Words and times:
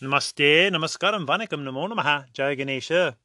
Namaste, 0.00 0.70
Namaskaram, 0.70 1.26
Vanakkam, 1.26 1.64
Namo 1.64 1.92
Namaha, 1.92 2.32
Jai 2.32 2.54
Ganesha. 2.54 3.16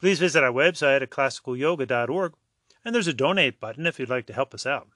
Please 0.00 0.18
visit 0.18 0.42
our 0.42 0.52
website 0.52 1.02
at 1.02 1.10
classicalyoga.org, 1.10 2.32
and 2.84 2.94
there's 2.94 3.06
a 3.06 3.12
donate 3.12 3.60
button 3.60 3.86
if 3.86 3.98
you'd 3.98 4.08
like 4.08 4.26
to 4.26 4.32
help 4.32 4.54
us 4.54 4.64
out. 4.64 4.88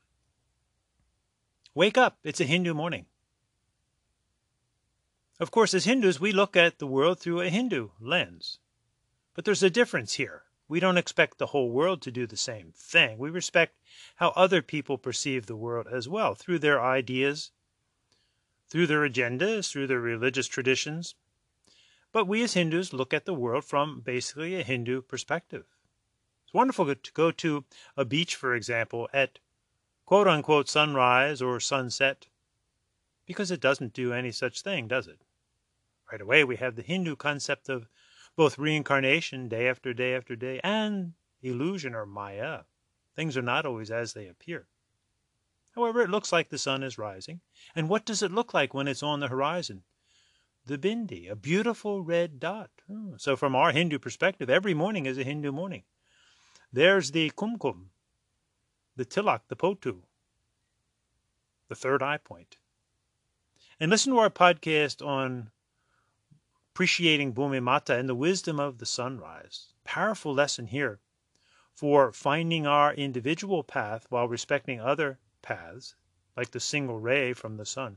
Wake 1.74 1.98
up, 1.98 2.18
it's 2.24 2.40
a 2.40 2.44
Hindu 2.44 2.72
morning. 2.72 3.06
Of 5.38 5.50
course, 5.50 5.72
as 5.74 5.84
Hindus, 5.84 6.20
we 6.20 6.32
look 6.32 6.56
at 6.56 6.78
the 6.78 6.86
world 6.86 7.20
through 7.20 7.40
a 7.40 7.48
Hindu 7.48 7.90
lens. 8.00 8.58
But 9.34 9.44
there's 9.44 9.62
a 9.62 9.70
difference 9.70 10.14
here. 10.14 10.44
We 10.68 10.80
don't 10.80 10.98
expect 10.98 11.38
the 11.38 11.46
whole 11.46 11.70
world 11.70 12.02
to 12.02 12.10
do 12.10 12.26
the 12.26 12.36
same 12.36 12.72
thing. 12.76 13.18
We 13.18 13.30
respect 13.30 13.76
how 14.16 14.30
other 14.36 14.62
people 14.62 14.98
perceive 14.98 15.46
the 15.46 15.56
world 15.56 15.86
as 15.90 16.08
well, 16.08 16.34
through 16.34 16.60
their 16.60 16.82
ideas, 16.82 17.52
through 18.70 18.86
their 18.86 19.08
agendas, 19.08 19.70
through 19.70 19.88
their 19.88 20.00
religious 20.00 20.46
traditions. 20.46 21.14
But 22.12 22.26
we 22.26 22.42
as 22.42 22.54
Hindus 22.54 22.92
look 22.92 23.12
at 23.12 23.24
the 23.24 23.34
world 23.34 23.64
from 23.64 24.00
basically 24.00 24.54
a 24.54 24.62
Hindu 24.62 25.02
perspective. 25.02 25.66
It's 26.44 26.54
wonderful 26.54 26.94
to 26.94 27.12
go 27.12 27.30
to 27.30 27.64
a 27.96 28.04
beach, 28.04 28.34
for 28.34 28.54
example, 28.54 29.08
at 29.12 29.38
quote 30.06 30.26
unquote 30.26 30.68
sunrise 30.68 31.42
or 31.42 31.60
sunset, 31.60 32.26
because 33.26 33.50
it 33.50 33.60
doesn't 33.60 33.92
do 33.92 34.12
any 34.12 34.32
such 34.32 34.62
thing, 34.62 34.88
does 34.88 35.06
it? 35.06 35.20
Right 36.10 36.20
away, 36.20 36.42
we 36.42 36.56
have 36.56 36.74
the 36.74 36.82
Hindu 36.82 37.14
concept 37.14 37.68
of 37.68 37.88
both 38.34 38.58
reincarnation 38.58 39.48
day 39.48 39.68
after 39.68 39.92
day 39.94 40.14
after 40.14 40.34
day 40.34 40.60
and 40.64 41.14
illusion 41.42 41.94
or 41.94 42.06
maya. 42.06 42.62
Things 43.14 43.36
are 43.36 43.42
not 43.42 43.66
always 43.66 43.90
as 43.90 44.12
they 44.12 44.26
appear. 44.26 44.66
However, 45.74 46.02
it 46.02 46.10
looks 46.10 46.32
like 46.32 46.48
the 46.48 46.58
sun 46.58 46.82
is 46.82 46.98
rising. 46.98 47.40
And 47.74 47.88
what 47.88 48.04
does 48.04 48.22
it 48.22 48.32
look 48.32 48.52
like 48.52 48.74
when 48.74 48.88
it's 48.88 49.02
on 49.02 49.20
the 49.20 49.28
horizon? 49.28 49.84
The 50.66 50.78
bindi, 50.78 51.30
a 51.30 51.36
beautiful 51.36 52.02
red 52.02 52.40
dot. 52.40 52.70
Oh, 52.90 53.14
so, 53.16 53.36
from 53.36 53.54
our 53.54 53.72
Hindu 53.72 53.98
perspective, 53.98 54.50
every 54.50 54.74
morning 54.74 55.06
is 55.06 55.16
a 55.16 55.24
Hindu 55.24 55.52
morning. 55.52 55.84
There's 56.72 57.12
the 57.12 57.30
kumkum, 57.30 57.86
the 58.96 59.04
tilak, 59.04 59.42
the 59.48 59.56
potu, 59.56 60.02
the 61.68 61.74
third 61.74 62.02
eye 62.02 62.18
point. 62.18 62.56
And 63.78 63.90
listen 63.90 64.12
to 64.12 64.18
our 64.18 64.30
podcast 64.30 65.04
on 65.04 65.50
appreciating 66.74 67.32
Bhumi 67.32 67.62
Mata 67.62 67.96
and 67.96 68.08
the 68.08 68.14
wisdom 68.14 68.60
of 68.60 68.78
the 68.78 68.86
sunrise. 68.86 69.72
Powerful 69.84 70.34
lesson 70.34 70.66
here 70.66 71.00
for 71.72 72.12
finding 72.12 72.66
our 72.66 72.92
individual 72.92 73.62
path 73.62 74.06
while 74.10 74.28
respecting 74.28 74.80
other 74.80 75.18
paths, 75.42 75.94
like 76.36 76.50
the 76.50 76.60
single 76.60 76.98
ray 76.98 77.32
from 77.32 77.56
the 77.56 77.66
sun. 77.66 77.96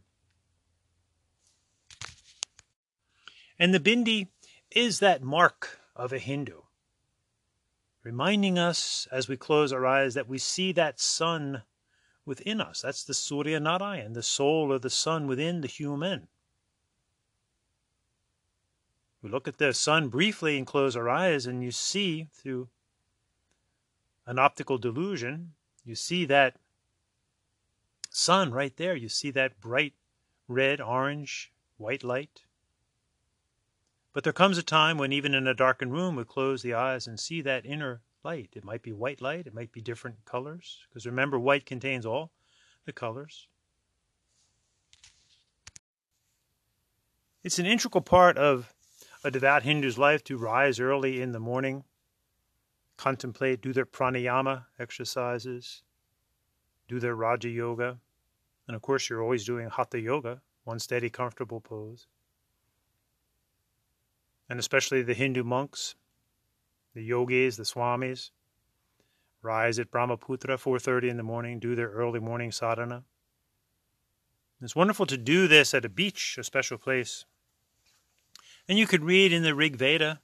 And 3.59 3.73
the 3.73 3.79
bindi 3.79 4.27
is 4.71 4.99
that 4.99 5.21
mark 5.21 5.79
of 5.95 6.11
a 6.11 6.19
Hindu, 6.19 6.61
reminding 8.03 8.57
us 8.57 9.07
as 9.11 9.27
we 9.27 9.37
close 9.37 9.71
our 9.71 9.85
eyes 9.85 10.15
that 10.15 10.27
we 10.27 10.37
see 10.37 10.71
that 10.71 10.99
sun 10.99 11.63
within 12.25 12.59
us. 12.59 12.81
That's 12.81 13.03
the 13.03 13.13
Surya 13.13 13.59
Narayan, 13.59 14.13
the 14.13 14.23
soul 14.23 14.73
of 14.73 14.81
the 14.81 14.89
sun 14.89 15.27
within 15.27 15.61
the 15.61 15.67
human. 15.67 16.27
We 19.21 19.29
look 19.29 19.47
at 19.47 19.57
the 19.57 19.73
sun 19.73 20.09
briefly 20.09 20.57
and 20.57 20.67
close 20.67 20.97
our 20.97 21.09
eyes, 21.09 21.45
and 21.45 21.63
you 21.63 21.71
see 21.71 22.27
through 22.33 22.67
an 24.25 24.39
optical 24.39 24.77
delusion, 24.77 25.53
you 25.85 25.95
see 25.95 26.25
that 26.25 26.57
sun 28.13 28.53
right 28.53 28.75
there. 28.77 28.95
You 28.95 29.09
see 29.09 29.31
that 29.31 29.59
bright 29.59 29.93
red, 30.47 30.79
orange, 30.79 31.51
white 31.77 32.03
light. 32.03 32.43
But 34.13 34.23
there 34.23 34.31
comes 34.31 34.57
a 34.57 34.63
time 34.63 34.97
when, 34.97 35.11
even 35.11 35.33
in 35.33 35.47
a 35.47 35.55
darkened 35.55 35.91
room, 35.91 36.15
we 36.15 36.23
close 36.23 36.61
the 36.61 36.75
eyes 36.75 37.07
and 37.07 37.19
see 37.19 37.41
that 37.41 37.65
inner 37.65 38.01
light. 38.23 38.51
It 38.53 38.63
might 38.63 38.83
be 38.83 38.91
white 38.91 39.21
light, 39.21 39.47
it 39.47 39.53
might 39.53 39.71
be 39.71 39.81
different 39.81 40.23
colors, 40.25 40.85
because 40.87 41.05
remember, 41.05 41.39
white 41.39 41.65
contains 41.65 42.05
all 42.05 42.31
the 42.85 42.93
colors. 42.93 43.47
It's 47.43 47.59
an 47.59 47.65
integral 47.65 48.01
part 48.01 48.37
of 48.37 48.73
a 49.23 49.31
devout 49.31 49.63
Hindu's 49.63 49.97
life 49.97 50.23
to 50.25 50.37
rise 50.37 50.79
early 50.79 51.21
in 51.21 51.31
the 51.31 51.39
morning, 51.39 51.83
contemplate, 52.95 53.61
do 53.61 53.73
their 53.73 53.85
pranayama 53.85 54.65
exercises, 54.77 55.81
do 56.93 56.99
their 56.99 57.15
Raja 57.15 57.49
Yoga, 57.49 57.99
and 58.67 58.75
of 58.75 58.81
course, 58.81 59.09
you're 59.09 59.21
always 59.21 59.45
doing 59.45 59.69
Hatha 59.69 59.99
Yoga, 59.99 60.41
one 60.63 60.79
steady, 60.79 61.09
comfortable 61.09 61.59
pose. 61.59 62.07
And 64.49 64.59
especially 64.59 65.01
the 65.01 65.13
Hindu 65.13 65.43
monks, 65.43 65.95
the 66.93 67.03
yogis, 67.03 67.57
the 67.57 67.63
swamis, 67.63 68.31
rise 69.41 69.79
at 69.79 69.91
Brahma 69.91 70.17
muhurta 70.17 70.57
4:30 70.57 71.09
in 71.09 71.17
the 71.17 71.23
morning, 71.23 71.59
do 71.59 71.75
their 71.75 71.89
early 71.89 72.19
morning 72.19 72.51
sadhana. 72.51 73.03
It's 74.61 74.75
wonderful 74.75 75.05
to 75.07 75.17
do 75.17 75.47
this 75.47 75.73
at 75.73 75.85
a 75.85 75.89
beach, 75.89 76.37
a 76.37 76.43
special 76.43 76.77
place 76.77 77.25
and 78.67 78.77
you 78.77 78.87
could 78.87 79.03
read 79.03 79.33
in 79.33 79.43
the 79.43 79.55
Rig 79.55 79.75
Veda 79.75 80.21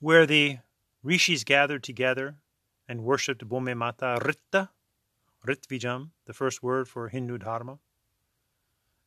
where 0.00 0.26
the 0.26 0.58
rishis 1.02 1.44
gathered 1.44 1.82
together 1.82 2.36
and 2.88 3.04
worshipped 3.04 3.48
Bhumi 3.48 3.76
Mata 3.76 4.18
Ritta, 4.24 4.70
Ritvijam, 5.46 6.10
the 6.26 6.32
first 6.32 6.62
word 6.62 6.88
for 6.88 7.08
Hindu 7.08 7.38
Dharma. 7.38 7.78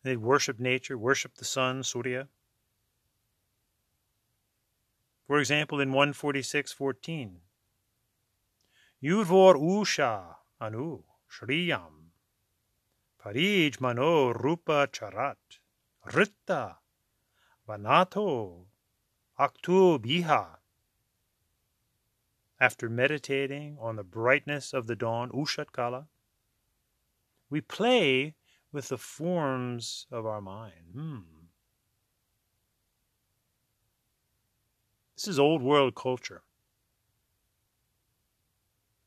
They 0.04 0.16
worship 0.16 0.60
nature, 0.60 0.98
worship 0.98 1.36
the 1.36 1.46
sun, 1.46 1.84
Surya. 1.84 2.28
For 5.26 5.40
example, 5.40 5.80
in 5.80 5.92
146.14, 5.92 7.32
Yurvor 9.04 9.56
Usha 9.56 10.36
Anu 10.62 11.04
Shriyam 11.30 12.12
Parij 13.22 13.82
Mano 13.82 14.30
Rupa 14.34 14.88
Charat 14.92 15.60
Ritta 16.14 16.78
Vanato 17.68 18.66
Aktu 19.40 20.00
Biha. 20.00 20.58
After 22.60 22.90
meditating 22.90 23.78
on 23.80 23.98
the 23.98 24.04
brightness 24.04 24.74
of 24.74 24.88
the 24.88 24.96
dawn, 24.96 25.30
Ushatkala, 25.30 26.08
we 27.50 27.62
play 27.62 28.36
with 28.72 28.90
the 28.90 28.98
forms 28.98 30.08
of 30.12 30.26
our 30.26 30.42
mind. 30.42 30.92
Hmm. 30.94 31.20
This 35.16 35.28
is 35.28 35.40
old 35.40 35.62
world 35.62 35.96
culture. 35.96 36.44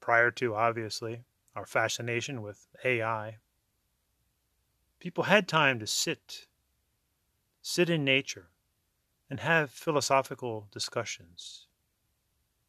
Prior 0.00 0.30
to, 0.32 0.54
obviously, 0.54 1.24
our 1.54 1.66
fascination 1.66 2.42
with 2.42 2.66
AI, 2.84 3.36
people 4.98 5.24
had 5.24 5.46
time 5.46 5.78
to 5.78 5.86
sit 5.86 6.46
sit 7.62 7.90
in 7.90 8.04
nature, 8.04 8.48
and 9.28 9.40
have 9.40 9.70
philosophical 9.70 10.66
discussions. 10.72 11.66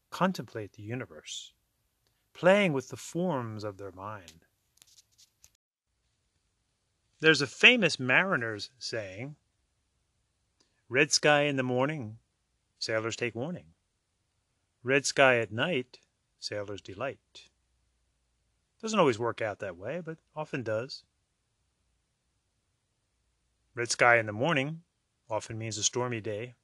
Contemplate 0.09 0.73
the 0.73 0.83
universe, 0.83 1.53
playing 2.33 2.73
with 2.73 2.89
the 2.89 2.97
forms 2.97 3.63
of 3.63 3.77
their 3.77 3.91
mind. 3.91 4.45
There's 7.21 7.41
a 7.41 7.47
famous 7.47 7.99
mariner's 7.99 8.71
saying 8.79 9.35
Red 10.89 11.11
sky 11.11 11.43
in 11.43 11.55
the 11.55 11.63
morning, 11.63 12.17
sailors 12.79 13.15
take 13.15 13.35
warning. 13.35 13.67
Red 14.83 15.05
sky 15.05 15.37
at 15.37 15.51
night, 15.51 15.99
sailors 16.39 16.81
delight. 16.81 17.43
Doesn't 18.81 18.99
always 18.99 19.19
work 19.19 19.39
out 19.39 19.59
that 19.59 19.77
way, 19.77 20.01
but 20.03 20.17
often 20.35 20.63
does. 20.63 21.03
Red 23.75 23.91
sky 23.91 24.17
in 24.17 24.25
the 24.25 24.33
morning 24.33 24.81
often 25.29 25.57
means 25.57 25.77
a 25.77 25.83
stormy 25.83 26.19
day. 26.19 26.55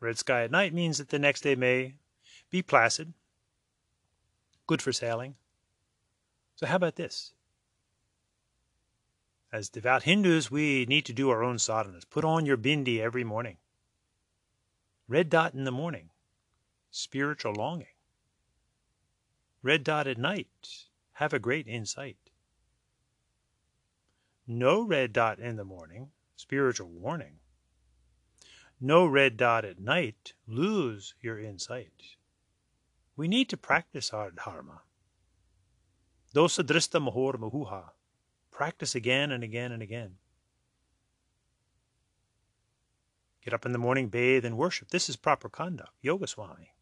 Red 0.00 0.18
sky 0.18 0.44
at 0.44 0.52
night 0.52 0.72
means 0.72 0.98
that 0.98 1.08
the 1.08 1.18
next 1.18 1.40
day 1.40 1.56
may 1.56 1.96
be 2.48 2.62
placid, 2.62 3.12
good 4.68 4.80
for 4.80 4.92
sailing. 4.92 5.34
So, 6.54 6.66
how 6.66 6.76
about 6.76 6.94
this? 6.94 7.32
As 9.54 9.68
devout 9.68 10.02
Hindus, 10.02 10.50
we 10.50 10.84
need 10.86 11.06
to 11.06 11.12
do 11.12 11.30
our 11.30 11.44
own 11.44 11.58
sadhanas. 11.58 12.10
Put 12.10 12.24
on 12.24 12.44
your 12.44 12.56
bindi 12.56 12.98
every 12.98 13.22
morning. 13.22 13.58
Red 15.06 15.30
dot 15.30 15.54
in 15.54 15.62
the 15.62 15.70
morning, 15.70 16.10
spiritual 16.90 17.54
longing. 17.54 17.94
Red 19.62 19.84
dot 19.84 20.08
at 20.08 20.18
night, 20.18 20.88
have 21.12 21.32
a 21.32 21.38
great 21.38 21.68
insight. 21.68 22.16
No 24.44 24.82
red 24.82 25.12
dot 25.12 25.38
in 25.38 25.54
the 25.54 25.64
morning, 25.64 26.08
spiritual 26.34 26.88
warning. 26.88 27.38
No 28.80 29.06
red 29.06 29.36
dot 29.36 29.64
at 29.64 29.78
night, 29.78 30.32
lose 30.48 31.14
your 31.22 31.38
insight. 31.38 32.16
We 33.16 33.28
need 33.28 33.48
to 33.50 33.56
practice 33.56 34.12
our 34.12 34.32
dharma. 34.32 34.80
Dosa 36.34 36.64
drista 36.64 37.00
mahor 37.00 37.34
mahuha. 37.34 37.93
Practice 38.54 38.94
again 38.94 39.32
and 39.32 39.42
again 39.42 39.72
and 39.72 39.82
again. 39.82 40.14
Get 43.44 43.52
up 43.52 43.66
in 43.66 43.72
the 43.72 43.78
morning, 43.78 44.08
bathe, 44.08 44.44
and 44.44 44.56
worship. 44.56 44.90
This 44.90 45.08
is 45.08 45.16
proper 45.16 45.48
conduct. 45.48 45.90
Yoga 46.00 46.28
Swami. 46.28 46.72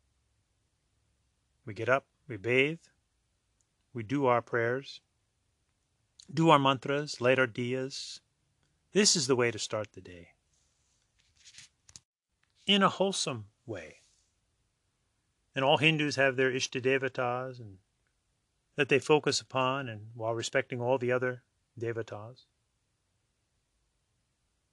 We 1.65 1.73
get 1.73 1.89
up, 1.89 2.05
we 2.29 2.37
bathe, 2.37 2.81
we 3.95 4.03
do 4.03 4.27
our 4.27 4.43
prayers, 4.43 5.01
do 6.33 6.51
our 6.51 6.59
mantras, 6.59 7.23
light 7.23 7.39
our 7.39 7.47
diyas. 7.47 8.21
This 8.93 9.17
is 9.17 9.27
the 9.27 9.37
way 9.37 9.51
to 9.51 9.59
start 9.59 9.95
the 9.95 10.03
day. 10.03 10.29
In 12.67 12.83
a 12.83 12.91
wholesome 12.91 13.47
way. 13.65 14.03
And 15.55 15.65
all 15.65 15.79
Hindus 15.79 16.17
have 16.17 16.37
their 16.37 16.53
Ishtadevatas 16.53 17.61
and 17.61 17.79
that 18.77 18.91
they 18.91 18.99
focus 18.99 19.41
upon 19.41 19.89
and 19.89 20.09
while 20.15 20.35
respecting 20.35 20.79
all 20.79 20.99
the 20.99 21.13
other 21.13 21.43
devatas. 21.79 22.45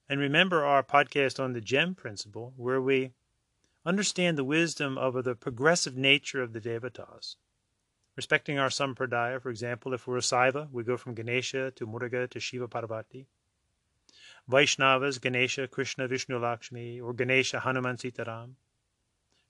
And 0.07 0.19
remember 0.19 0.66
our 0.66 0.84
podcast 0.84 1.40
on 1.40 1.54
the 1.54 1.62
gem 1.62 1.94
principle 1.96 2.54
where 2.57 2.81
we 2.81 3.12
understand 3.86 4.38
the 4.38 4.44
wisdom 4.44 4.98
of 4.98 5.24
the 5.24 5.36
progressive 5.36 5.96
nature 5.96 6.42
of 6.42 6.54
the 6.54 6.60
devatas. 6.60 7.36
Respecting 8.16 8.60
our 8.60 8.69
sampradaya, 8.69 9.42
for 9.42 9.50
example, 9.50 9.94
if 9.94 10.06
we're 10.06 10.18
a 10.18 10.22
Saiva, 10.22 10.69
we 10.72 10.84
go 10.84 10.98
from 10.98 11.13
Ganesha 11.13 11.72
to 11.72 11.88
Muruga 11.88 12.30
to 12.30 12.40
Shiva 12.40 12.68
Parvati. 12.68 13.28
Vaishnavas, 14.50 15.22
Ganesha, 15.22 15.68
Krishna, 15.68 16.07
Vishnu, 16.07 16.40
Lakshmi, 16.40 17.00
or 17.00 17.13
Ganesha, 17.13 17.60
Hanuman, 17.60 17.98
Sitaram. 17.98 18.56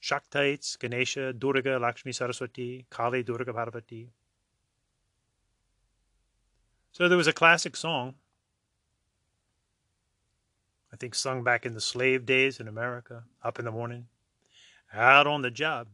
Shaktaites, 0.02 0.78
Ganesha, 0.78 1.34
Durga, 1.34 1.80
Lakshmi, 1.80 2.12
Saraswati, 2.12 2.86
Kali, 2.90 3.24
Durga, 3.24 3.54
Parvati. 3.54 4.10
So 6.92 7.08
there 7.08 7.18
was 7.18 7.28
a 7.28 7.34
classic 7.34 7.76
song, 7.76 8.16
I 10.92 10.98
think 10.98 11.16
sung 11.16 11.44
back 11.44 11.66
in 11.66 11.74
the 11.74 11.82
slave 11.82 12.26
days 12.26 12.60
in 12.60 12.68
America, 12.68 13.24
up 13.44 13.60
in 13.60 13.66
the 13.66 13.72
morning, 13.72 14.08
out 14.94 15.28
on 15.28 15.42
the 15.42 15.52
job. 15.52 15.88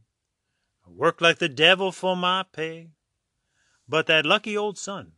I 0.87 0.89
work 0.89 1.21
like 1.21 1.39
the 1.39 1.49
devil 1.49 1.91
for 1.91 2.15
my 2.15 2.43
pay, 2.51 2.89
but 3.87 4.07
that 4.07 4.25
lucky 4.25 4.57
old 4.57 4.77
son, 4.77 5.11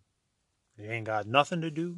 he 0.76 0.86
ain't 0.86 1.06
got 1.06 1.28
nothing 1.28 1.62
to 1.62 1.72
do 1.72 1.98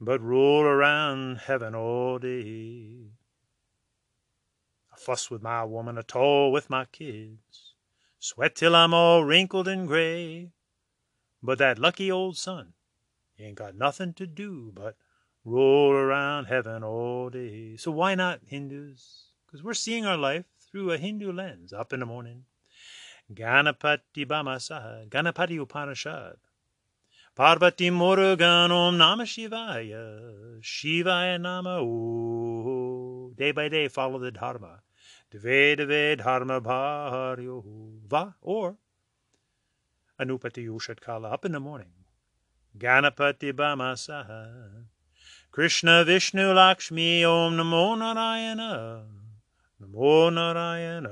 but 0.00 0.22
roll 0.22 0.62
around 0.62 1.38
heaven 1.38 1.74
all 1.74 2.18
day. 2.18 3.10
I 4.92 4.96
fuss 4.96 5.30
with 5.30 5.42
my 5.42 5.64
woman, 5.64 5.98
I 5.98 6.02
toil 6.02 6.52
with 6.52 6.70
my 6.70 6.84
kids, 6.84 7.74
sweat 8.18 8.54
till 8.54 8.76
I'm 8.76 8.94
all 8.94 9.24
wrinkled 9.24 9.66
and 9.66 9.88
gray. 9.88 10.50
But 11.42 11.58
that 11.58 11.78
lucky 11.78 12.10
old 12.10 12.36
sun, 12.36 12.74
ain't 13.38 13.56
got 13.56 13.74
nothing 13.74 14.12
to 14.14 14.26
do 14.26 14.72
but 14.74 14.96
roll 15.44 15.92
around 15.92 16.46
heaven 16.46 16.82
all 16.82 17.30
day. 17.30 17.76
So 17.76 17.90
why 17.90 18.14
not 18.14 18.40
Hindus? 18.46 19.32
Because 19.46 19.62
we're 19.62 19.74
seeing 19.74 20.04
our 20.04 20.16
life 20.16 20.46
through 20.70 20.90
a 20.90 20.98
Hindu 20.98 21.32
lens 21.32 21.72
up 21.72 21.92
in 21.92 22.00
the 22.00 22.06
morning. 22.06 22.44
Ganapati 23.32 24.26
Bhamasah, 24.26 25.08
Ganapati 25.08 25.60
Upanishad. 25.60 26.36
Parvati 27.36 27.88
Murugan 27.90 28.70
Om 28.70 28.98
Nama 28.98 29.22
Shivaya, 29.22 30.60
Shivaya 30.60 31.40
Nama 31.40 31.78
O. 31.80 33.32
Day 33.36 33.52
by 33.52 33.68
day 33.68 33.86
follow 33.86 34.18
the 34.18 34.32
Dharma. 34.32 34.80
Dve 35.32 35.78
Dve 35.78 36.18
Dharma 36.18 36.60
Bharyo 36.60 37.62
Va 38.08 38.34
or 38.40 38.76
Anupati 40.20 40.66
Ushatkala 40.66 41.32
up 41.32 41.44
in 41.44 41.52
the 41.52 41.60
morning. 41.60 41.92
Ganapati 42.76 43.52
Bhamasaha. 43.52 44.84
Krishna 45.52 46.04
Vishnu 46.04 46.52
Lakshmi 46.52 47.24
Om 47.24 47.56
Namo 47.56 47.96
Narayana. 47.96 49.04
Namo 49.80 50.32
Narayana. 50.32 51.08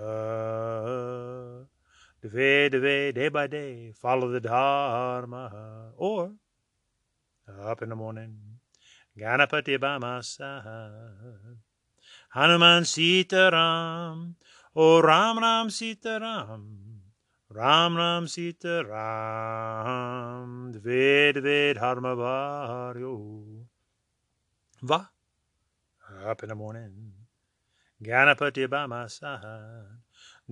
Dve, 2.25 2.71
dve, 2.71 3.15
day 3.15 3.29
by 3.29 3.47
day, 3.47 3.93
follow 3.93 4.29
the 4.29 4.41
Dharma. 4.41 5.93
Or, 5.97 6.33
up 7.61 7.83
in 7.83 7.91
the 7.91 7.97
morning, 7.97 8.37
Ganapati 9.17 9.79
Bhamasa. 9.79 11.07
Hanuman 12.31 12.83
Sitaram. 12.83 14.35
O 14.75 15.01
Ram 15.01 15.39
Ram 15.39 15.69
Sitaram. 15.69 16.86
Ram 17.57 17.97
Ram 17.97 18.29
Sita 18.29 18.85
Ram 18.85 20.75
Dved 20.75 21.43
Ved 21.43 21.77
Dharma 21.77 22.15
Varyo 22.15 23.65
Va? 24.83 25.09
Up 26.27 26.43
in 26.43 26.51
the 26.51 26.55
morning. 26.55 27.15
Ganapati 28.05 28.67
Bhamasa 28.69 29.87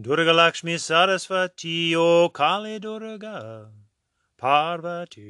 Durga 0.01 0.33
Lakshmi 0.33 0.79
Saraswati 0.79 1.95
O 1.95 2.31
Kali 2.31 2.79
Durga. 2.79 3.69
Parvati. 4.39 5.29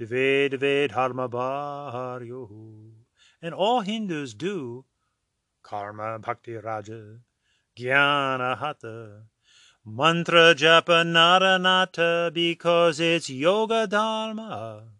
Dve 0.00 0.48
Dve 0.48 0.88
Dharma 0.88 1.28
Bharyo 1.28 2.92
And 3.42 3.52
all 3.52 3.82
Hindus 3.82 4.32
do 4.32 4.86
Karma 5.62 6.18
Bhakti 6.18 6.54
Raja 6.54 7.18
Jnana 7.76 8.56
Hatha 8.56 9.24
Mantra 9.84 10.54
Japa 10.54 11.04
Naranata 11.04 12.32
because 12.34 13.00
it's 13.00 13.30
Yoga 13.30 13.86
Dharma. 13.86 14.90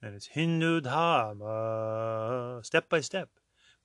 And 0.00 0.14
it's 0.14 0.26
Hindu 0.26 0.82
Dharma. 0.82 2.60
Step 2.62 2.88
by 2.88 3.00
step. 3.00 3.28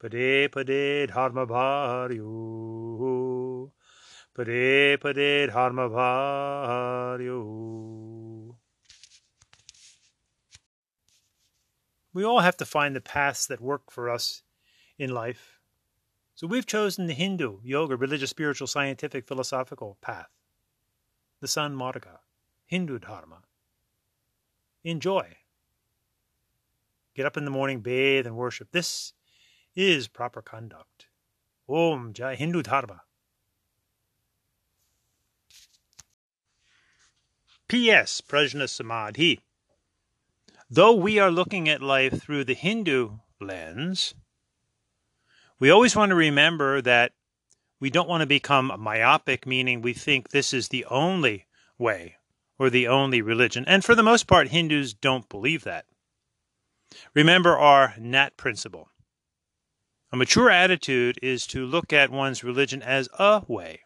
Pade 0.02 0.50
Pade 0.50 1.08
Dharma 1.08 1.48
Bharyo 1.48 2.22
Pade 4.38 4.98
Pade 5.00 5.48
Dharma 5.52 5.90
Bharyo 5.90 7.42
We 12.14 12.24
all 12.24 12.42
have 12.42 12.58
to 12.58 12.66
find 12.66 12.96
the 12.96 13.02
paths 13.02 13.48
that 13.48 13.62
work 13.62 13.90
for 13.90 14.10
us 14.10 14.44
in 15.00 15.12
life 15.12 15.61
so 16.42 16.48
we've 16.48 16.66
chosen 16.66 17.06
the 17.06 17.14
Hindu, 17.14 17.60
yoga, 17.64 17.96
religious, 17.96 18.32
spiritual, 18.32 18.66
scientific, 18.66 19.28
philosophical 19.28 20.00
path. 20.02 20.30
The 21.40 21.48
Sun 21.48 21.76
Marga, 21.76 22.18
Hindu 22.66 22.98
Dharma. 22.98 23.44
Enjoy. 24.84 25.38
Get 27.14 27.28
up 27.28 27.38
in 27.38 27.46
the 27.46 27.52
morning, 27.52 27.82
bathe, 27.82 28.26
and 28.26 28.36
worship. 28.36 28.72
This 28.72 29.14
is 29.76 30.08
proper 30.08 30.42
conduct. 30.42 31.06
Om 31.70 32.12
Jai 32.12 32.34
Hindu 32.34 32.64
Dharma. 32.64 33.02
P.S. 37.68 38.20
Prajna 38.20 38.68
Samadhi. 38.68 39.42
Though 40.72 40.96
we 40.96 41.20
are 41.20 41.30
looking 41.30 41.70
at 41.70 41.84
life 41.84 42.20
through 42.20 42.46
the 42.46 42.56
Hindu 42.56 43.20
lens, 43.40 44.16
we 45.62 45.70
always 45.70 45.96
want 45.96 46.10
to 46.10 46.16
remember 46.16 46.82
that 46.82 47.14
we 47.80 47.92
don't 47.92 48.10
want 48.10 48.22
to 48.22 48.28
become 48.28 48.74
myopic, 48.80 49.46
meaning 49.46 49.82
we 49.82 49.94
think 49.94 50.30
this 50.30 50.54
is 50.54 50.68
the 50.68 50.86
only 50.86 51.46
way 51.78 52.18
or 52.58 52.72
the 52.72 52.88
only 52.88 53.22
religion. 53.22 53.64
And 53.68 53.86
for 53.86 53.94
the 53.94 54.04
most 54.04 54.26
part, 54.26 54.50
Hindus 54.50 54.96
don't 54.96 55.30
believe 55.30 55.64
that. 55.64 55.86
Remember 57.14 57.58
our 57.58 57.94
NAT 58.00 58.38
principle. 58.38 58.90
A 60.12 60.18
mature 60.18 60.50
attitude 60.50 61.20
is 61.22 61.46
to 61.48 61.66
look 61.66 61.94
at 61.94 62.10
one's 62.10 62.44
religion 62.44 62.82
as 62.82 63.08
a 63.20 63.44
way. 63.48 63.82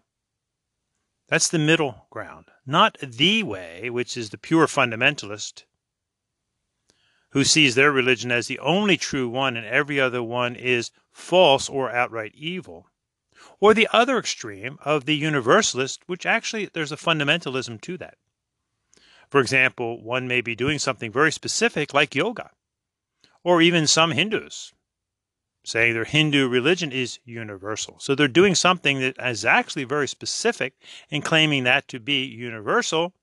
That's 1.28 1.50
the 1.50 1.60
middle 1.60 2.08
ground, 2.10 2.46
not 2.66 2.98
the 3.02 3.44
way, 3.44 3.90
which 3.90 4.16
is 4.16 4.30
the 4.30 4.38
pure 4.38 4.68
fundamentalist 4.68 5.66
who 7.32 7.44
sees 7.44 7.76
their 7.76 7.92
religion 7.92 8.32
as 8.32 8.48
the 8.48 8.60
only 8.60 8.96
true 8.96 9.28
one 9.28 9.58
and 9.58 9.66
every 9.66 10.00
other 10.00 10.24
one 10.24 10.56
is 10.56 10.90
false 11.16 11.70
or 11.70 11.90
outright 11.90 12.34
evil, 12.36 12.90
or 13.62 13.74
the 13.74 13.88
other 13.94 14.20
extreme 14.20 14.78
of 14.84 15.06
the 15.06 15.16
universalist, 15.16 16.04
which 16.08 16.26
actually 16.26 16.66
there's 16.66 16.92
a 16.92 16.98
fundamentalism 16.98 17.80
to 17.80 17.98
that. 17.98 18.18
For 19.30 19.40
example, 19.40 20.04
one 20.04 20.28
may 20.28 20.42
be 20.42 20.56
doing 20.56 20.78
something 20.78 21.12
very 21.12 21.32
specific 21.32 21.94
like 21.94 22.16
yoga, 22.16 22.52
or 23.44 23.62
even 23.62 23.88
some 23.88 24.12
Hindus 24.12 24.74
saying 25.64 25.94
their 25.94 26.04
Hindu 26.04 26.48
religion 26.48 26.92
is 26.92 27.20
universal. 27.24 27.98
So 28.00 28.14
they're 28.14 28.28
doing 28.28 28.54
something 28.54 29.00
that 29.00 29.16
is 29.18 29.46
actually 29.46 29.86
very 29.86 30.08
specific 30.08 30.76
and 31.10 31.26
claiming 31.26 31.64
that 31.64 31.88
to 31.88 32.00
be 32.00 32.26
universal 32.26 33.14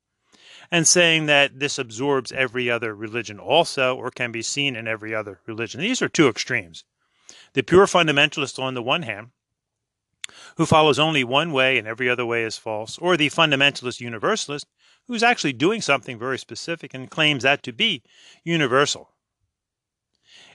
and 0.70 0.88
saying 0.88 1.26
that 1.26 1.60
this 1.60 1.78
absorbs 1.78 2.32
every 2.32 2.70
other 2.70 2.94
religion 2.94 3.38
also, 3.38 3.94
or 3.94 4.10
can 4.10 4.32
be 4.32 4.42
seen 4.42 4.74
in 4.74 4.88
every 4.88 5.14
other 5.14 5.40
religion. 5.46 5.80
These 5.80 6.02
are 6.02 6.08
two 6.08 6.28
extremes. 6.28 6.84
The 7.54 7.62
pure 7.62 7.86
fundamentalist, 7.86 8.58
on 8.62 8.74
the 8.74 8.82
one 8.82 9.02
hand, 9.02 9.28
who 10.56 10.66
follows 10.66 10.98
only 10.98 11.24
one 11.24 11.52
way 11.52 11.78
and 11.78 11.86
every 11.86 12.08
other 12.08 12.24
way 12.24 12.44
is 12.44 12.56
false, 12.56 12.98
or 12.98 13.16
the 13.16 13.28
fundamentalist 13.28 14.00
universalist, 14.00 14.66
who's 15.06 15.22
actually 15.22 15.52
doing 15.52 15.80
something 15.80 16.18
very 16.18 16.38
specific 16.38 16.94
and 16.94 17.10
claims 17.10 17.42
that 17.42 17.62
to 17.64 17.72
be 17.72 18.02
universal. 18.44 19.10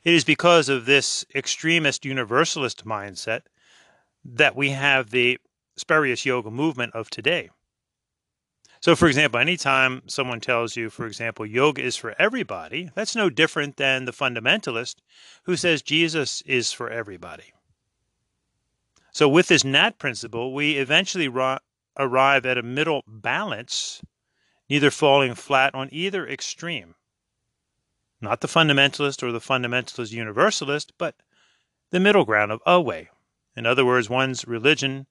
It 0.03 0.13
is 0.13 0.23
because 0.23 0.69
of 0.69 0.85
this 0.85 1.25
extremist 1.35 2.05
universalist 2.05 2.85
mindset 2.85 3.41
that 4.23 4.55
we 4.55 4.69
have 4.69 5.09
the 5.09 5.37
spurious 5.75 6.25
yoga 6.25 6.49
movement 6.49 6.95
of 6.95 7.09
today. 7.09 7.49
So, 8.87 8.95
for 8.95 9.09
example, 9.09 9.41
anytime 9.41 10.03
someone 10.07 10.39
tells 10.39 10.77
you, 10.77 10.89
for 10.89 11.05
example, 11.07 11.45
yoga 11.45 11.83
is 11.83 11.97
for 11.97 12.15
everybody, 12.17 12.89
that's 12.95 13.17
no 13.17 13.29
different 13.29 13.75
than 13.75 14.05
the 14.05 14.13
fundamentalist 14.13 14.95
who 15.43 15.57
says 15.57 15.81
Jesus 15.81 16.41
is 16.43 16.71
for 16.71 16.89
everybody. 16.89 17.51
So, 19.11 19.27
with 19.27 19.49
this 19.49 19.65
NAT 19.65 19.99
principle, 19.99 20.53
we 20.53 20.77
eventually 20.77 21.27
ri- 21.27 21.57
arrive 21.99 22.45
at 22.45 22.57
a 22.57 22.63
middle 22.63 23.03
balance, 23.05 24.01
neither 24.69 24.89
falling 24.89 25.35
flat 25.35 25.75
on 25.75 25.89
either 25.91 26.25
extreme. 26.25 26.95
Not 28.21 28.39
the 28.39 28.47
fundamentalist 28.47 29.21
or 29.21 29.33
the 29.33 29.41
fundamentalist 29.41 30.13
universalist, 30.13 30.93
but 30.97 31.15
the 31.89 31.99
middle 31.99 32.23
ground 32.23 32.53
of 32.53 32.61
a 32.65 32.79
way. 32.79 33.09
In 33.53 33.65
other 33.65 33.83
words, 33.83 34.09
one's 34.09 34.47
religion 34.47 35.07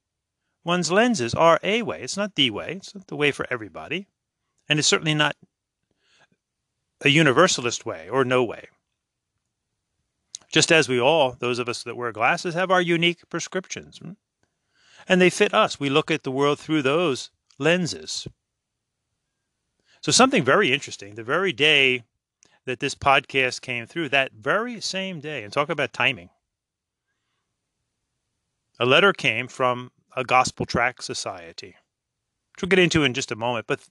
One's 0.67 0.91
lenses 0.91 1.33
are 1.33 1.61
a 1.63 1.81
way. 1.81 2.01
It's 2.01 2.17
not 2.17 2.35
the 2.35 2.49
way. 2.49 2.73
It's 2.73 2.93
not 2.93 3.07
the 3.07 3.15
way 3.15 3.31
for 3.31 3.47
everybody. 3.49 4.09
And 4.67 4.77
it's 4.77 4.87
certainly 4.89 5.13
not 5.13 5.37
a 7.05 7.07
universalist 7.07 7.85
way 7.85 8.09
or 8.09 8.25
no 8.25 8.43
way. 8.43 8.67
Just 10.51 10.69
as 10.69 10.89
we 10.89 10.99
all, 10.99 11.37
those 11.39 11.57
of 11.57 11.69
us 11.69 11.83
that 11.83 11.95
wear 11.95 12.11
glasses, 12.11 12.53
have 12.53 12.69
our 12.69 12.81
unique 12.81 13.29
prescriptions. 13.29 13.99
Hmm? 13.99 14.11
And 15.07 15.21
they 15.21 15.29
fit 15.29 15.53
us. 15.53 15.79
We 15.79 15.89
look 15.89 16.11
at 16.11 16.23
the 16.23 16.31
world 16.31 16.59
through 16.59 16.81
those 16.81 17.31
lenses. 17.57 18.27
So, 20.01 20.11
something 20.11 20.43
very 20.43 20.73
interesting 20.73 21.15
the 21.15 21.23
very 21.23 21.53
day 21.53 22.03
that 22.65 22.81
this 22.81 22.93
podcast 22.93 23.61
came 23.61 23.85
through, 23.85 24.09
that 24.09 24.33
very 24.33 24.81
same 24.81 25.21
day, 25.21 25.45
and 25.45 25.53
talk 25.53 25.69
about 25.69 25.93
timing, 25.93 26.29
a 28.81 28.85
letter 28.85 29.13
came 29.13 29.47
from 29.47 29.91
a 30.17 30.23
gospel 30.23 30.65
tract 30.65 31.03
society, 31.03 31.75
which 32.55 32.61
we'll 32.61 32.69
get 32.69 32.79
into 32.79 33.03
in 33.03 33.13
just 33.13 33.31
a 33.31 33.35
moment. 33.35 33.67
But 33.67 33.87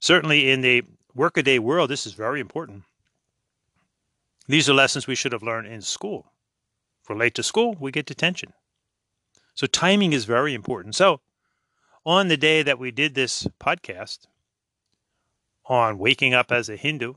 Certainly, 0.01 0.51
in 0.51 0.61
the 0.61 0.83
workaday 1.15 1.59
world, 1.59 1.91
this 1.91 2.07
is 2.07 2.13
very 2.13 2.41
important. 2.41 2.85
These 4.47 4.69
are 4.69 4.75
lessons 4.75 5.07
we 5.07 5.15
should 5.15 5.33
have 5.33 5.43
learned 5.43 5.67
in 5.67 5.83
school. 5.83 6.33
We're 7.09 7.17
late 7.17 7.35
to 7.35 7.43
school, 7.43 7.77
we 7.79 7.91
get 7.91 8.07
detention. 8.07 8.53
So, 9.55 9.67
timing 9.67 10.13
is 10.13 10.25
very 10.25 10.55
important. 10.55 10.95
So, 10.95 11.21
on 12.07 12.29
the 12.29 12.37
day 12.37 12.63
that 12.63 12.79
we 12.79 12.91
did 12.91 13.15
this 13.15 13.47
podcast, 13.61 14.27
on 15.67 15.99
waking 15.99 16.33
up 16.33 16.51
as 16.51 16.69
a 16.69 16.77
Hindu, 16.77 17.15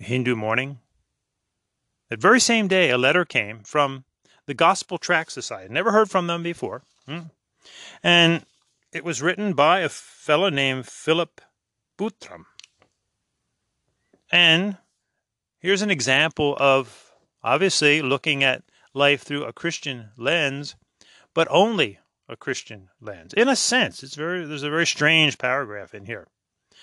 a 0.00 0.04
Hindu 0.04 0.36
morning, 0.36 0.78
that 2.08 2.20
very 2.20 2.40
same 2.40 2.68
day, 2.68 2.90
a 2.90 2.98
letter 2.98 3.24
came 3.24 3.60
from 3.64 4.04
the 4.46 4.54
Gospel 4.54 4.98
Tract 4.98 5.32
Society. 5.32 5.72
Never 5.72 5.92
heard 5.92 6.10
from 6.10 6.26
them 6.26 6.42
before. 6.42 6.82
Hmm. 7.06 7.20
And 8.02 8.44
it 8.92 9.04
was 9.04 9.22
written 9.22 9.54
by 9.54 9.80
a 9.80 9.88
fellow 9.88 10.50
named 10.50 10.86
Philip 10.86 11.40
Bootram. 11.98 12.44
And 14.30 14.78
here's 15.58 15.82
an 15.82 15.90
example 15.90 16.56
of 16.58 17.12
obviously 17.42 18.02
looking 18.02 18.42
at 18.42 18.62
life 18.94 19.22
through 19.22 19.44
a 19.44 19.52
Christian 19.52 20.10
lens, 20.16 20.76
but 21.34 21.48
only 21.50 21.98
a 22.28 22.36
Christian 22.36 22.88
lens. 23.00 23.32
In 23.34 23.48
a 23.48 23.56
sense, 23.56 24.02
it's 24.02 24.14
very 24.14 24.44
there's 24.44 24.62
a 24.62 24.70
very 24.70 24.86
strange 24.86 25.38
paragraph 25.38 25.94
in 25.94 26.06
here. 26.06 26.28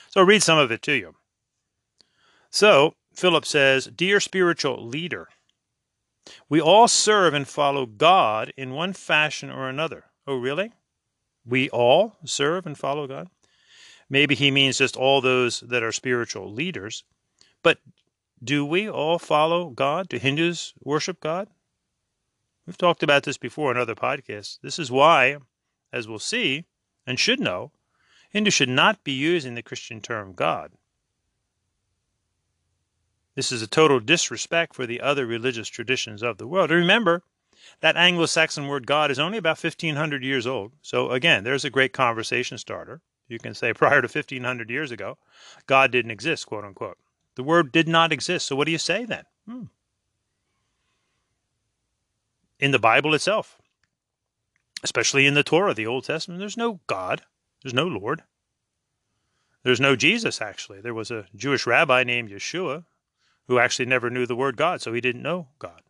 So 0.10 0.22
I'll 0.22 0.28
read 0.28 0.44
some 0.44 0.58
of 0.58 0.72
it 0.72 0.82
to 0.84 0.94
you. 0.94 1.16
So 2.50 2.96
Philip 3.14 3.46
says, 3.46 3.86
Dear 3.88 4.20
spiritual 4.20 4.86
leader, 4.86 5.30
we 6.50 6.62
all 6.62 6.88
serve 6.88 7.34
and 7.34 7.48
follow 7.48 7.86
God 7.86 8.54
in 8.56 8.72
one 8.72 8.94
fashion 8.94 9.50
or 9.50 9.68
another. 9.68 10.06
Oh, 10.28 10.36
really? 10.36 10.72
We 11.46 11.70
all 11.70 12.18
serve 12.26 12.66
and 12.66 12.78
follow 12.78 13.08
God? 13.08 13.30
Maybe 14.12 14.36
he 14.36 14.52
means 14.52 14.78
just 14.78 14.98
all 14.98 15.22
those 15.22 15.62
that 15.62 15.84
are 15.84 15.94
spiritual 15.94 16.52
leaders. 16.52 17.06
But 17.64 17.80
do 18.44 18.66
we 18.66 18.90
all 18.90 19.18
follow 19.18 19.70
God? 19.70 20.10
Do 20.10 20.18
Hindus 20.18 20.74
worship 20.84 21.22
God? 21.22 21.48
We've 22.68 22.78
talked 22.78 23.04
about 23.04 23.24
this 23.24 23.38
before 23.38 23.72
in 23.72 23.78
other 23.78 23.96
podcasts. 23.96 24.60
This 24.62 24.78
is 24.78 24.92
why, 24.92 25.38
as 25.94 26.10
we'll 26.10 26.20
see, 26.20 26.66
and 27.08 27.18
should 27.18 27.40
know, 27.40 27.72
Hindus 28.32 28.54
should 28.54 28.68
not 28.68 29.06
be 29.06 29.14
using 29.14 29.56
the 29.56 29.64
Christian 29.64 30.02
term 30.02 30.34
God. 30.34 30.74
This 33.36 33.50
is 33.50 33.62
a 33.62 33.68
total 33.68 34.02
disrespect 34.02 34.76
for 34.76 34.86
the 34.86 35.00
other 35.00 35.26
religious 35.26 35.70
traditions 35.70 36.22
of 36.22 36.38
the 36.38 36.48
world. 36.48 36.70
Remember, 36.70 37.24
that 37.80 37.96
Anglo 37.96 38.26
Saxon 38.26 38.68
word 38.68 38.86
God 38.86 39.10
is 39.10 39.20
only 39.20 39.38
about 39.38 39.64
1500 39.64 40.22
years 40.22 40.46
old. 40.46 40.74
So, 40.82 41.12
again, 41.12 41.46
there's 41.46 41.64
a 41.64 41.70
great 41.70 41.94
conversation 41.94 42.58
starter. 42.58 43.02
You 43.32 43.40
can 43.40 43.54
say 43.54 43.74
prior 43.74 44.02
to 44.02 44.08
1500 44.08 44.70
years 44.70 44.92
ago, 44.92 45.18
God 45.68 45.92
didn't 45.92 46.12
exist, 46.12 46.48
quote 46.48 46.66
unquote. 46.66 46.98
The 47.36 47.44
word 47.44 47.72
did 47.72 47.88
not 47.88 48.12
exist. 48.12 48.48
So 48.48 48.56
what 48.56 48.66
do 48.66 48.72
you 48.72 48.78
say 48.78 49.06
then? 49.06 49.24
Hmm. 49.48 49.64
In 52.60 52.72
the 52.72 52.80
Bible 52.80 53.14
itself, 53.14 53.58
especially 54.84 55.26
in 55.26 55.34
the 55.34 55.44
Torah, 55.44 55.74
the 55.74 55.88
Old 55.88 56.04
Testament, 56.04 56.40
there's 56.40 56.58
no 56.58 56.80
God, 56.88 57.24
there's 57.64 57.74
no 57.74 57.88
Lord. 57.88 58.24
There's 59.64 59.80
no 59.80 59.96
Jesus, 59.96 60.42
actually. 60.42 60.82
There 60.82 60.94
was 60.94 61.12
a 61.12 61.28
Jewish 61.36 61.68
rabbi 61.68 62.04
named 62.04 62.30
Yeshua 62.30 62.86
who 63.48 63.60
actually 63.60 63.86
never 63.86 64.10
knew 64.10 64.26
the 64.26 64.36
word 64.36 64.58
God, 64.58 64.82
so 64.82 64.94
he 64.94 65.02
didn't 65.02 65.22
know 65.22 65.48
God. 65.60 65.82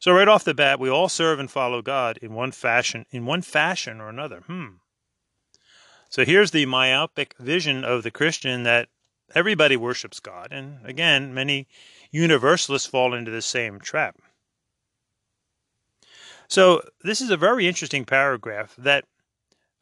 So 0.00 0.12
right 0.12 0.28
off 0.28 0.44
the 0.44 0.54
bat, 0.54 0.80
we 0.80 0.88
all 0.90 1.08
serve 1.08 1.38
and 1.38 1.50
follow 1.50 1.82
God 1.82 2.18
in 2.18 2.32
one 2.32 2.52
fashion, 2.52 3.06
in 3.10 3.26
one 3.26 3.42
fashion 3.42 4.00
or 4.00 4.08
another. 4.08 4.40
Hmm. 4.46 4.76
So 6.12 6.26
here's 6.26 6.50
the 6.50 6.66
myopic 6.66 7.34
vision 7.38 7.86
of 7.86 8.02
the 8.02 8.10
Christian 8.10 8.64
that 8.64 8.90
everybody 9.34 9.78
worships 9.78 10.20
God. 10.20 10.48
And 10.50 10.84
again, 10.84 11.32
many 11.32 11.66
universalists 12.10 12.86
fall 12.86 13.14
into 13.14 13.30
the 13.30 13.40
same 13.40 13.80
trap. 13.80 14.18
So 16.48 16.82
this 17.02 17.22
is 17.22 17.30
a 17.30 17.38
very 17.38 17.66
interesting 17.66 18.04
paragraph 18.04 18.74
that 18.76 19.06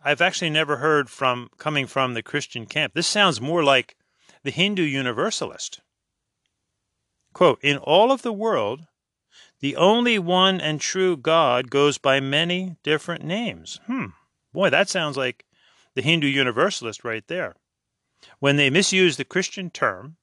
I've 0.04 0.20
actually 0.20 0.50
never 0.50 0.76
heard 0.76 1.10
from 1.10 1.50
coming 1.58 1.88
from 1.88 2.14
the 2.14 2.22
Christian 2.22 2.64
camp. 2.64 2.94
This 2.94 3.08
sounds 3.08 3.40
more 3.40 3.64
like 3.64 3.96
the 4.44 4.52
Hindu 4.52 4.84
universalist. 4.84 5.80
Quote, 7.32 7.58
in 7.60 7.76
all 7.76 8.12
of 8.12 8.22
the 8.22 8.32
world, 8.32 8.82
The 9.58 9.74
only 9.74 10.16
one 10.16 10.60
and 10.60 10.80
true 10.80 11.16
God 11.16 11.70
goes 11.70 11.98
by 11.98 12.20
many 12.20 12.76
different 12.84 13.24
names. 13.24 13.80
Hmm. 13.86 14.06
Boy, 14.52 14.70
that 14.70 14.88
sounds 14.88 15.16
like 15.16 15.44
the 16.00 16.08
Hindu 16.08 16.26
universalist 16.26 17.04
right 17.04 17.26
there. 17.28 17.56
When 18.38 18.56
they 18.56 18.70
misuse 18.70 19.18
the 19.18 19.24
Christian 19.24 19.68
term 19.68 20.16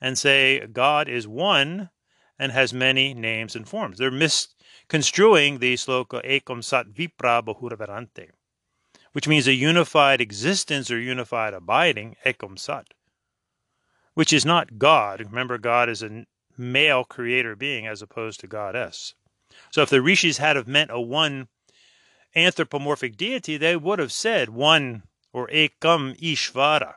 and 0.00 0.16
say 0.16 0.66
God 0.66 1.10
is 1.10 1.28
one 1.28 1.90
and 2.38 2.52
has 2.52 2.72
many 2.72 3.12
names 3.12 3.54
and 3.54 3.68
forms, 3.68 3.98
they're 3.98 4.10
misconstruing 4.10 5.58
the 5.58 5.74
sloka 5.74 6.24
ekam 6.24 6.64
sat 6.64 6.86
vipra 6.86 7.44
bahuravarante, 7.44 8.30
which 9.12 9.28
means 9.28 9.46
a 9.46 9.52
unified 9.52 10.22
existence 10.22 10.90
or 10.90 10.98
unified 10.98 11.52
abiding, 11.52 12.16
ekam 12.24 12.58
sat 12.58 12.86
which 14.14 14.32
is 14.32 14.46
not 14.46 14.78
God. 14.78 15.20
Remember, 15.20 15.58
God 15.58 15.90
is 15.90 16.02
a 16.02 16.24
male 16.56 17.04
creator 17.04 17.54
being 17.56 17.86
as 17.86 18.00
opposed 18.00 18.40
to 18.40 18.46
goddess. 18.46 19.14
So 19.70 19.82
if 19.82 19.90
the 19.90 20.02
rishis 20.02 20.38
had 20.38 20.56
have 20.56 20.66
meant 20.66 20.90
a 20.90 21.00
one 21.00 21.48
anthropomorphic 22.34 23.16
deity, 23.16 23.56
they 23.56 23.76
would 23.76 23.98
have 23.98 24.12
said 24.12 24.50
one 24.50 25.02
or 25.32 25.48
ekam 25.48 26.18
ishvara, 26.20 26.94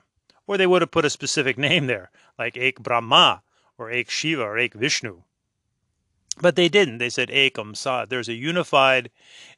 or 0.47 0.57
they 0.57 0.67
would 0.67 0.81
have 0.81 0.91
put 0.91 1.05
a 1.05 1.09
specific 1.09 1.57
name 1.69 1.87
there, 1.87 2.11
like 2.37 2.57
ek 2.57 2.79
Brahma 2.79 3.43
or 3.77 3.91
ek 3.91 4.09
Shiva 4.09 4.43
or 4.43 4.57
ek 4.57 4.73
Vishnu. 4.73 5.23
But 6.41 6.55
they 6.55 6.67
didn't. 6.67 6.97
They 6.97 7.11
said 7.11 7.29
ekam 7.29 7.77
sat. 7.77 8.09
There's 8.09 8.27
a 8.27 8.33
unified 8.33 9.11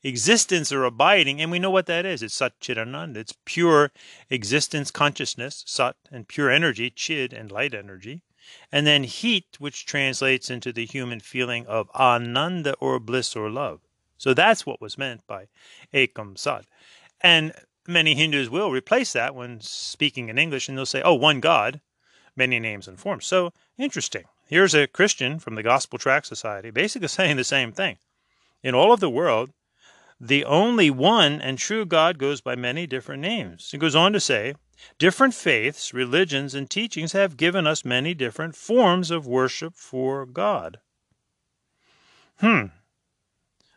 existence 0.04 0.74
or 0.74 0.84
abiding, 0.84 1.42
and 1.42 1.50
we 1.50 1.60
know 1.60 1.70
what 1.70 1.86
that 1.86 2.06
is. 2.06 2.22
It's 2.22 2.36
sat 2.36 2.60
chidanand. 2.60 3.16
It's 3.16 3.34
pure 3.46 3.92
existence, 4.30 4.92
consciousness, 4.92 5.64
sat, 5.66 5.96
and 6.12 6.28
pure 6.28 6.52
energy, 6.52 6.90
chid, 6.90 7.32
and 7.32 7.50
light 7.50 7.74
energy. 7.74 8.24
And 8.74 8.86
then 8.86 9.06
heat, 9.06 9.56
which 9.58 9.86
translates 9.86 10.50
into 10.50 10.74
the 10.74 10.86
human 10.86 11.22
feeling 11.22 11.66
of 11.66 11.90
ananda 11.96 12.74
or 12.82 13.00
bliss 13.00 13.38
or 13.38 13.50
love. 13.50 13.80
So 14.18 14.34
that's 14.34 14.66
what 14.66 14.82
was 14.82 14.98
meant 14.98 15.26
by 15.28 15.48
ekam 15.94 16.38
sat. 16.38 16.66
And 17.22 17.54
many 17.88 18.16
Hindus 18.16 18.50
will 18.50 18.72
replace 18.72 19.14
that 19.14 19.36
when 19.36 19.62
speaking 19.62 20.30
in 20.30 20.38
English, 20.38 20.68
and 20.68 20.78
they'll 20.78 20.86
say, 20.86 21.02
oh, 21.04 21.14
one 21.14 21.40
God, 21.40 21.82
many 22.36 22.60
names 22.60 22.88
and 22.88 23.00
forms. 23.00 23.26
So 23.26 23.52
interesting. 23.78 24.26
Here's 24.48 24.76
a 24.76 24.88
Christian 24.88 25.40
from 25.40 25.56
the 25.56 25.64
Gospel 25.64 25.98
Tract 25.98 26.28
Society 26.28 26.70
basically 26.70 27.08
saying 27.10 27.38
the 27.38 27.44
same 27.44 27.72
thing. 27.72 27.98
In 28.64 28.76
all 28.76 28.94
of 28.94 29.00
the 29.00 29.10
world, 29.10 29.52
the 30.20 30.46
only 30.46 30.90
one 30.90 31.42
and 31.42 31.58
true 31.58 31.86
God 31.86 32.18
goes 32.18 32.42
by 32.42 32.56
many 32.56 32.88
different 32.88 33.22
names. 33.22 33.72
He 33.72 33.78
goes 33.78 33.96
on 33.96 34.14
to 34.14 34.20
say, 34.20 34.56
different 34.98 35.34
faiths, 35.34 35.94
religions, 35.94 36.54
and 36.54 36.70
teachings 36.70 37.12
have 37.12 37.38
given 37.38 37.68
us 37.68 37.86
many 37.86 38.14
different 38.14 38.56
forms 38.56 39.12
of 39.12 39.28
worship 39.28 39.76
for 39.76 40.26
God. 40.26 40.80
Hmm. 42.40 42.68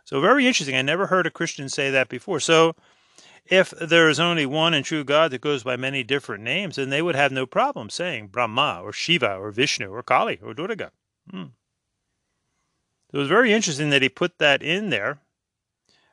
So 0.04 0.20
very 0.20 0.46
interesting. 0.46 0.76
I 0.76 0.82
never 0.82 1.06
heard 1.06 1.26
a 1.26 1.30
Christian 1.30 1.68
say 1.68 1.90
that 1.90 2.08
before. 2.08 2.40
So 2.40 2.74
if 3.50 3.70
there 3.70 4.08
is 4.08 4.20
only 4.20 4.46
one 4.46 4.74
and 4.74 4.84
true 4.84 5.04
God 5.04 5.30
that 5.30 5.40
goes 5.40 5.62
by 5.62 5.76
many 5.76 6.02
different 6.02 6.44
names, 6.44 6.76
then 6.76 6.90
they 6.90 7.02
would 7.02 7.14
have 7.14 7.32
no 7.32 7.46
problem 7.46 7.88
saying 7.88 8.28
Brahma 8.28 8.80
or 8.82 8.92
Shiva 8.92 9.36
or 9.36 9.50
Vishnu 9.50 9.90
or 9.90 10.02
Kali 10.02 10.38
or 10.42 10.52
Durga. 10.52 10.92
Hmm. 11.30 11.44
It 13.12 13.16
was 13.16 13.28
very 13.28 13.52
interesting 13.52 13.90
that 13.90 14.02
he 14.02 14.10
put 14.10 14.38
that 14.38 14.62
in 14.62 14.90
there. 14.90 15.20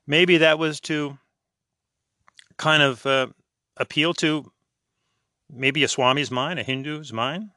Maybe 0.08 0.38
that 0.38 0.58
was 0.58 0.80
to 0.82 1.18
kind 2.58 2.82
of 2.82 3.06
uh, 3.06 3.28
appeal 3.76 4.14
to 4.16 4.52
maybe 5.52 5.84
a 5.84 5.90
Swami's 5.90 6.32
mind, 6.32 6.60
a 6.60 6.64
Hindu's 6.64 7.12
mind. 7.12 7.50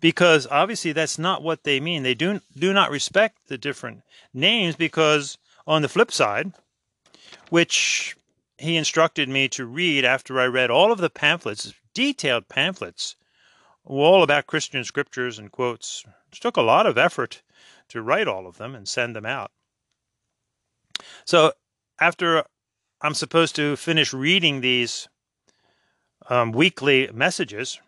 Because 0.00 0.46
obviously 0.48 0.92
that's 0.92 1.18
not 1.18 1.42
what 1.42 1.64
they 1.64 1.80
mean. 1.80 2.04
They 2.04 2.14
do, 2.14 2.40
do 2.56 2.72
not 2.72 2.92
respect 2.92 3.48
the 3.48 3.58
different 3.58 4.02
names 4.32 4.76
because 4.76 5.36
on 5.66 5.82
the 5.82 5.88
flip 5.88 6.12
side, 6.12 6.52
which 7.50 8.16
he 8.58 8.76
instructed 8.76 9.28
me 9.28 9.48
to 9.48 9.64
read 9.64 10.04
after 10.04 10.40
I 10.40 10.46
read 10.46 10.70
all 10.70 10.92
of 10.92 10.98
the 10.98 11.10
pamphlets, 11.10 11.72
detailed 11.94 12.48
pamphlets, 12.48 13.16
all 13.84 14.22
about 14.22 14.46
Christian 14.46 14.84
scriptures 14.84 15.38
and 15.38 15.50
quotes. 15.50 16.04
It 16.32 16.40
took 16.40 16.56
a 16.56 16.62
lot 16.62 16.86
of 16.86 16.98
effort 16.98 17.42
to 17.88 18.02
write 18.02 18.28
all 18.28 18.46
of 18.46 18.58
them 18.58 18.74
and 18.74 18.88
send 18.88 19.16
them 19.16 19.24
out. 19.24 19.50
So 21.24 21.52
after 22.00 22.44
I'm 23.00 23.14
supposed 23.14 23.54
to 23.56 23.76
finish 23.76 24.12
reading 24.12 24.60
these 24.60 25.08
um, 26.28 26.52
weekly 26.52 27.08
messages, 27.12 27.80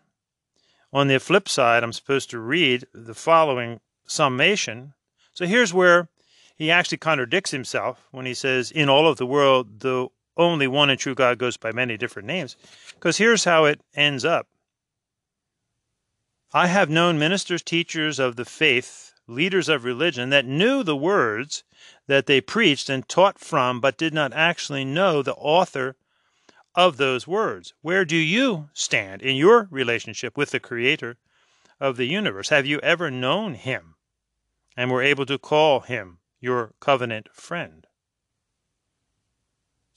on 0.93 1.07
the 1.07 1.19
flip 1.19 1.47
side, 1.47 1.83
I'm 1.83 1.93
supposed 1.93 2.29
to 2.31 2.39
read 2.39 2.85
the 2.93 3.13
following 3.13 3.79
summation. 4.05 4.93
So 5.33 5.45
here's 5.45 5.73
where 5.73 6.09
he 6.55 6.69
actually 6.69 6.97
contradicts 6.97 7.51
himself 7.51 8.07
when 8.11 8.25
he 8.25 8.33
says, 8.33 8.71
In 8.71 8.89
all 8.89 9.07
of 9.07 9.17
the 9.17 9.25
world, 9.25 9.79
the 9.79 10.09
only 10.41 10.67
one 10.67 10.89
and 10.89 10.99
true 10.99 11.15
God 11.15 11.37
goes 11.37 11.57
by 11.57 11.71
many 11.71 11.97
different 11.97 12.27
names. 12.27 12.57
Because 12.95 13.17
here's 13.17 13.43
how 13.43 13.65
it 13.65 13.81
ends 13.93 14.25
up 14.25 14.47
I 16.53 16.67
have 16.67 16.89
known 16.89 17.17
ministers, 17.17 17.61
teachers 17.61 18.19
of 18.19 18.35
the 18.35 18.45
faith, 18.45 19.13
leaders 19.27 19.69
of 19.69 19.85
religion 19.85 20.29
that 20.31 20.45
knew 20.45 20.83
the 20.83 20.97
words 20.97 21.63
that 22.07 22.25
they 22.25 22.41
preached 22.41 22.89
and 22.89 23.07
taught 23.07 23.39
from, 23.39 23.79
but 23.79 23.97
did 23.97 24.13
not 24.13 24.33
actually 24.33 24.83
know 24.83 25.21
the 25.21 25.35
author 25.35 25.95
of 26.75 26.97
those 26.97 27.27
words. 27.27 27.73
Where 27.81 28.03
do 28.03 28.17
you 28.17 28.69
stand 28.73 29.21
in 29.21 29.35
your 29.35 29.67
relationship 29.71 30.37
with 30.37 30.51
the 30.51 30.59
Creator 30.59 31.17
of 31.79 31.97
the 31.97 32.05
universe? 32.05 32.49
Have 32.49 32.65
you 32.65 32.79
ever 32.79 33.09
known 33.09 33.53
Him 33.53 33.95
and 34.75 34.91
were 34.91 35.01
able 35.01 35.25
to 35.27 35.37
call 35.37 35.81
Him 35.81 36.19
your 36.39 36.73
covenant 36.79 37.29
friend? 37.33 37.87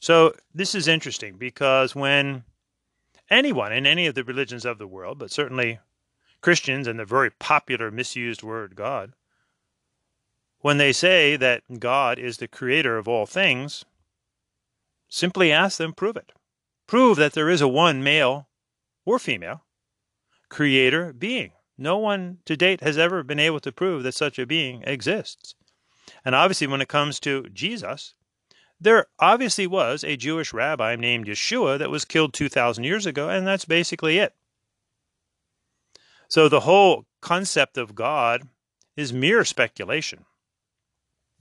So 0.04 0.34
this 0.54 0.74
is 0.74 0.86
interesting 0.86 1.38
because 1.38 1.94
when 1.94 2.44
anyone 3.30 3.72
in 3.72 3.86
any 3.86 4.06
of 4.06 4.14
the 4.14 4.22
religions 4.22 4.66
of 4.66 4.76
the 4.76 4.86
world, 4.86 5.18
but 5.18 5.30
certainly 5.30 5.78
Christians 6.42 6.86
and 6.86 7.00
the 7.00 7.06
very 7.06 7.30
popular 7.30 7.90
misused 7.90 8.42
word 8.42 8.76
God, 8.76 9.14
when 10.58 10.76
they 10.76 10.92
say 10.92 11.36
that 11.36 11.80
God 11.80 12.18
is 12.18 12.36
the 12.36 12.46
creator 12.46 12.98
of 12.98 13.08
all 13.08 13.24
things, 13.24 13.86
simply 15.08 15.50
ask 15.50 15.78
them, 15.78 15.94
prove 15.94 16.18
it. 16.18 16.32
Prove 16.86 17.16
that 17.16 17.32
there 17.32 17.48
is 17.48 17.62
a 17.62 17.66
one 17.66 18.02
male 18.02 18.48
or 19.06 19.18
female 19.18 19.64
creator 20.50 21.14
being. 21.14 21.52
No 21.78 21.96
one 21.96 22.40
to 22.44 22.58
date 22.58 22.82
has 22.82 22.98
ever 22.98 23.22
been 23.22 23.40
able 23.40 23.60
to 23.60 23.72
prove 23.72 24.02
that 24.02 24.12
such 24.12 24.38
a 24.38 24.44
being 24.44 24.82
exists. 24.82 25.54
And 26.26 26.34
obviously, 26.34 26.66
when 26.66 26.82
it 26.82 26.88
comes 26.88 27.18
to 27.20 27.48
Jesus, 27.54 28.14
there 28.84 29.06
obviously 29.18 29.66
was 29.66 30.04
a 30.04 30.16
Jewish 30.16 30.52
rabbi 30.52 30.94
named 30.96 31.26
Yeshua 31.26 31.78
that 31.78 31.90
was 31.90 32.04
killed 32.04 32.34
2,000 32.34 32.84
years 32.84 33.06
ago, 33.06 33.28
and 33.28 33.46
that's 33.46 33.64
basically 33.64 34.18
it. 34.18 34.34
So 36.28 36.48
the 36.48 36.60
whole 36.60 37.06
concept 37.20 37.78
of 37.78 37.94
God 37.94 38.48
is 38.96 39.12
mere 39.12 39.44
speculation. 39.44 40.24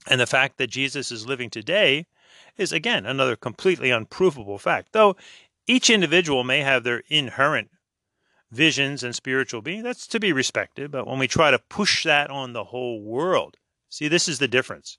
And 0.06 0.20
the 0.20 0.26
fact 0.26 0.58
that 0.58 0.70
Jesus 0.70 1.12
is 1.12 1.26
living 1.26 1.50
today 1.50 2.06
is, 2.56 2.72
again, 2.72 3.06
another 3.06 3.36
completely 3.36 3.90
unprovable 3.90 4.58
fact. 4.58 4.92
Though 4.92 5.16
each 5.66 5.90
individual 5.90 6.44
may 6.44 6.60
have 6.60 6.84
their 6.84 7.02
inherent 7.08 7.70
visions 8.50 9.02
and 9.02 9.14
spiritual 9.14 9.62
being, 9.62 9.82
that's 9.82 10.06
to 10.08 10.20
be 10.20 10.32
respected. 10.32 10.90
But 10.90 11.06
when 11.06 11.18
we 11.18 11.28
try 11.28 11.50
to 11.50 11.58
push 11.58 12.04
that 12.04 12.30
on 12.30 12.52
the 12.52 12.64
whole 12.64 13.02
world, 13.02 13.56
see, 13.88 14.08
this 14.08 14.28
is 14.28 14.38
the 14.38 14.48
difference. 14.48 14.98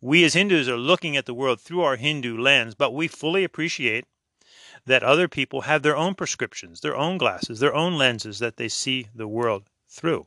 We 0.00 0.24
as 0.24 0.34
Hindus 0.34 0.68
are 0.68 0.76
looking 0.76 1.16
at 1.16 1.26
the 1.26 1.34
world 1.34 1.60
through 1.60 1.82
our 1.82 1.96
Hindu 1.96 2.38
lens, 2.38 2.74
but 2.76 2.94
we 2.94 3.08
fully 3.08 3.42
appreciate 3.42 4.04
that 4.86 5.02
other 5.02 5.26
people 5.26 5.62
have 5.62 5.82
their 5.82 5.96
own 5.96 6.14
prescriptions, 6.14 6.80
their 6.80 6.96
own 6.96 7.18
glasses, 7.18 7.58
their 7.58 7.74
own 7.74 7.94
lenses 7.94 8.38
that 8.38 8.56
they 8.56 8.68
see 8.68 9.08
the 9.14 9.26
world 9.26 9.64
through. 9.88 10.26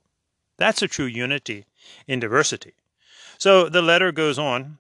That's 0.57 0.81
a 0.81 0.87
true 0.87 1.05
unity 1.05 1.65
in 2.05 2.19
diversity. 2.19 2.73
So 3.37 3.69
the 3.69 3.81
letter 3.81 4.11
goes 4.11 4.37
on. 4.37 4.77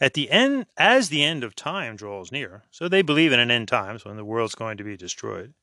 At 0.00 0.14
the 0.14 0.30
end, 0.30 0.66
as 0.76 1.08
the 1.08 1.24
end 1.24 1.42
of 1.42 1.56
time 1.56 1.96
draws 1.96 2.30
near, 2.30 2.62
so 2.70 2.88
they 2.88 3.02
believe 3.02 3.32
in 3.32 3.40
an 3.40 3.50
end 3.50 3.68
times 3.68 4.04
when 4.04 4.16
the 4.16 4.24
world's 4.24 4.54
going 4.54 4.76
to 4.76 4.84
be 4.84 4.96
destroyed. 4.96 5.54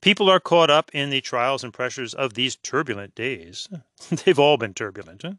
People 0.00 0.30
are 0.30 0.40
caught 0.40 0.70
up 0.70 0.90
in 0.94 1.10
the 1.10 1.20
trials 1.20 1.64
and 1.64 1.72
pressures 1.72 2.14
of 2.14 2.34
these 2.34 2.56
turbulent 2.56 3.14
days. 3.14 3.68
They've 4.10 4.38
all 4.38 4.56
been 4.56 4.74
turbulent. 4.74 5.22
Huh? 5.22 5.34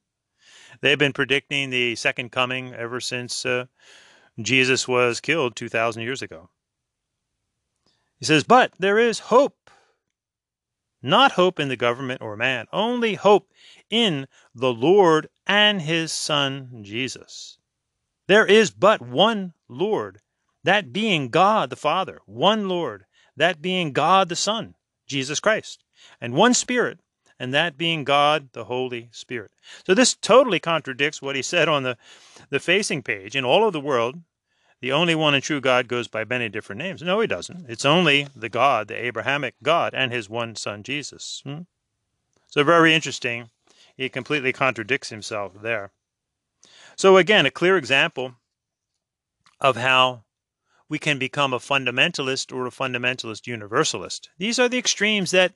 They've 0.79 0.97
been 0.97 1.13
predicting 1.13 1.69
the 1.69 1.95
second 1.95 2.31
coming 2.31 2.73
ever 2.73 3.01
since 3.01 3.45
uh, 3.45 3.65
Jesus 4.39 4.87
was 4.87 5.19
killed 5.19 5.55
2,000 5.55 6.01
years 6.01 6.21
ago. 6.21 6.49
He 8.19 8.25
says, 8.25 8.43
But 8.43 8.73
there 8.79 8.97
is 8.97 9.19
hope. 9.19 9.57
Not 11.01 11.31
hope 11.33 11.59
in 11.59 11.67
the 11.67 11.75
government 11.75 12.21
or 12.21 12.37
man, 12.37 12.67
only 12.71 13.15
hope 13.15 13.51
in 13.89 14.27
the 14.53 14.71
Lord 14.71 15.27
and 15.47 15.81
his 15.81 16.13
Son, 16.13 16.83
Jesus. 16.83 17.57
There 18.27 18.45
is 18.45 18.69
but 18.69 19.01
one 19.01 19.53
Lord, 19.67 20.21
that 20.63 20.93
being 20.93 21.29
God 21.29 21.71
the 21.71 21.75
Father, 21.75 22.21
one 22.25 22.69
Lord, 22.69 23.05
that 23.35 23.61
being 23.61 23.93
God 23.93 24.29
the 24.29 24.35
Son, 24.35 24.75
Jesus 25.07 25.39
Christ, 25.39 25.83
and 26.21 26.35
one 26.35 26.53
Spirit, 26.53 26.99
and 27.41 27.55
that 27.55 27.75
being 27.75 28.03
God, 28.03 28.49
the 28.53 28.65
Holy 28.65 29.09
Spirit. 29.11 29.49
So 29.83 29.95
this 29.95 30.13
totally 30.13 30.59
contradicts 30.59 31.23
what 31.23 31.35
he 31.35 31.41
said 31.41 31.67
on 31.67 31.81
the, 31.81 31.97
the 32.51 32.59
facing 32.59 33.01
page. 33.01 33.35
In 33.35 33.43
all 33.43 33.65
of 33.65 33.73
the 33.73 33.79
world, 33.79 34.21
the 34.79 34.91
only 34.91 35.15
one 35.15 35.33
and 35.33 35.43
true 35.43 35.59
God 35.59 35.87
goes 35.87 36.07
by 36.07 36.23
many 36.23 36.49
different 36.49 36.77
names. 36.77 37.01
No, 37.01 37.19
he 37.19 37.25
doesn't. 37.25 37.65
It's 37.67 37.83
only 37.83 38.27
the 38.35 38.47
God, 38.47 38.89
the 38.89 39.05
Abrahamic 39.05 39.55
God, 39.63 39.95
and 39.95 40.11
his 40.11 40.29
one 40.29 40.55
son, 40.55 40.83
Jesus. 40.83 41.41
Hmm? 41.43 41.61
So, 42.47 42.63
very 42.63 42.93
interesting. 42.93 43.49
He 43.97 44.07
completely 44.07 44.53
contradicts 44.53 45.09
himself 45.09 45.53
there. 45.63 45.89
So, 46.95 47.17
again, 47.17 47.47
a 47.47 47.51
clear 47.51 47.75
example 47.75 48.35
of 49.59 49.77
how 49.77 50.25
we 50.87 50.99
can 50.99 51.17
become 51.17 51.53
a 51.53 51.59
fundamentalist 51.59 52.55
or 52.55 52.67
a 52.67 52.71
fundamentalist 52.71 53.47
universalist. 53.47 54.29
These 54.37 54.59
are 54.59 54.69
the 54.69 54.77
extremes 54.77 55.31
that, 55.31 55.53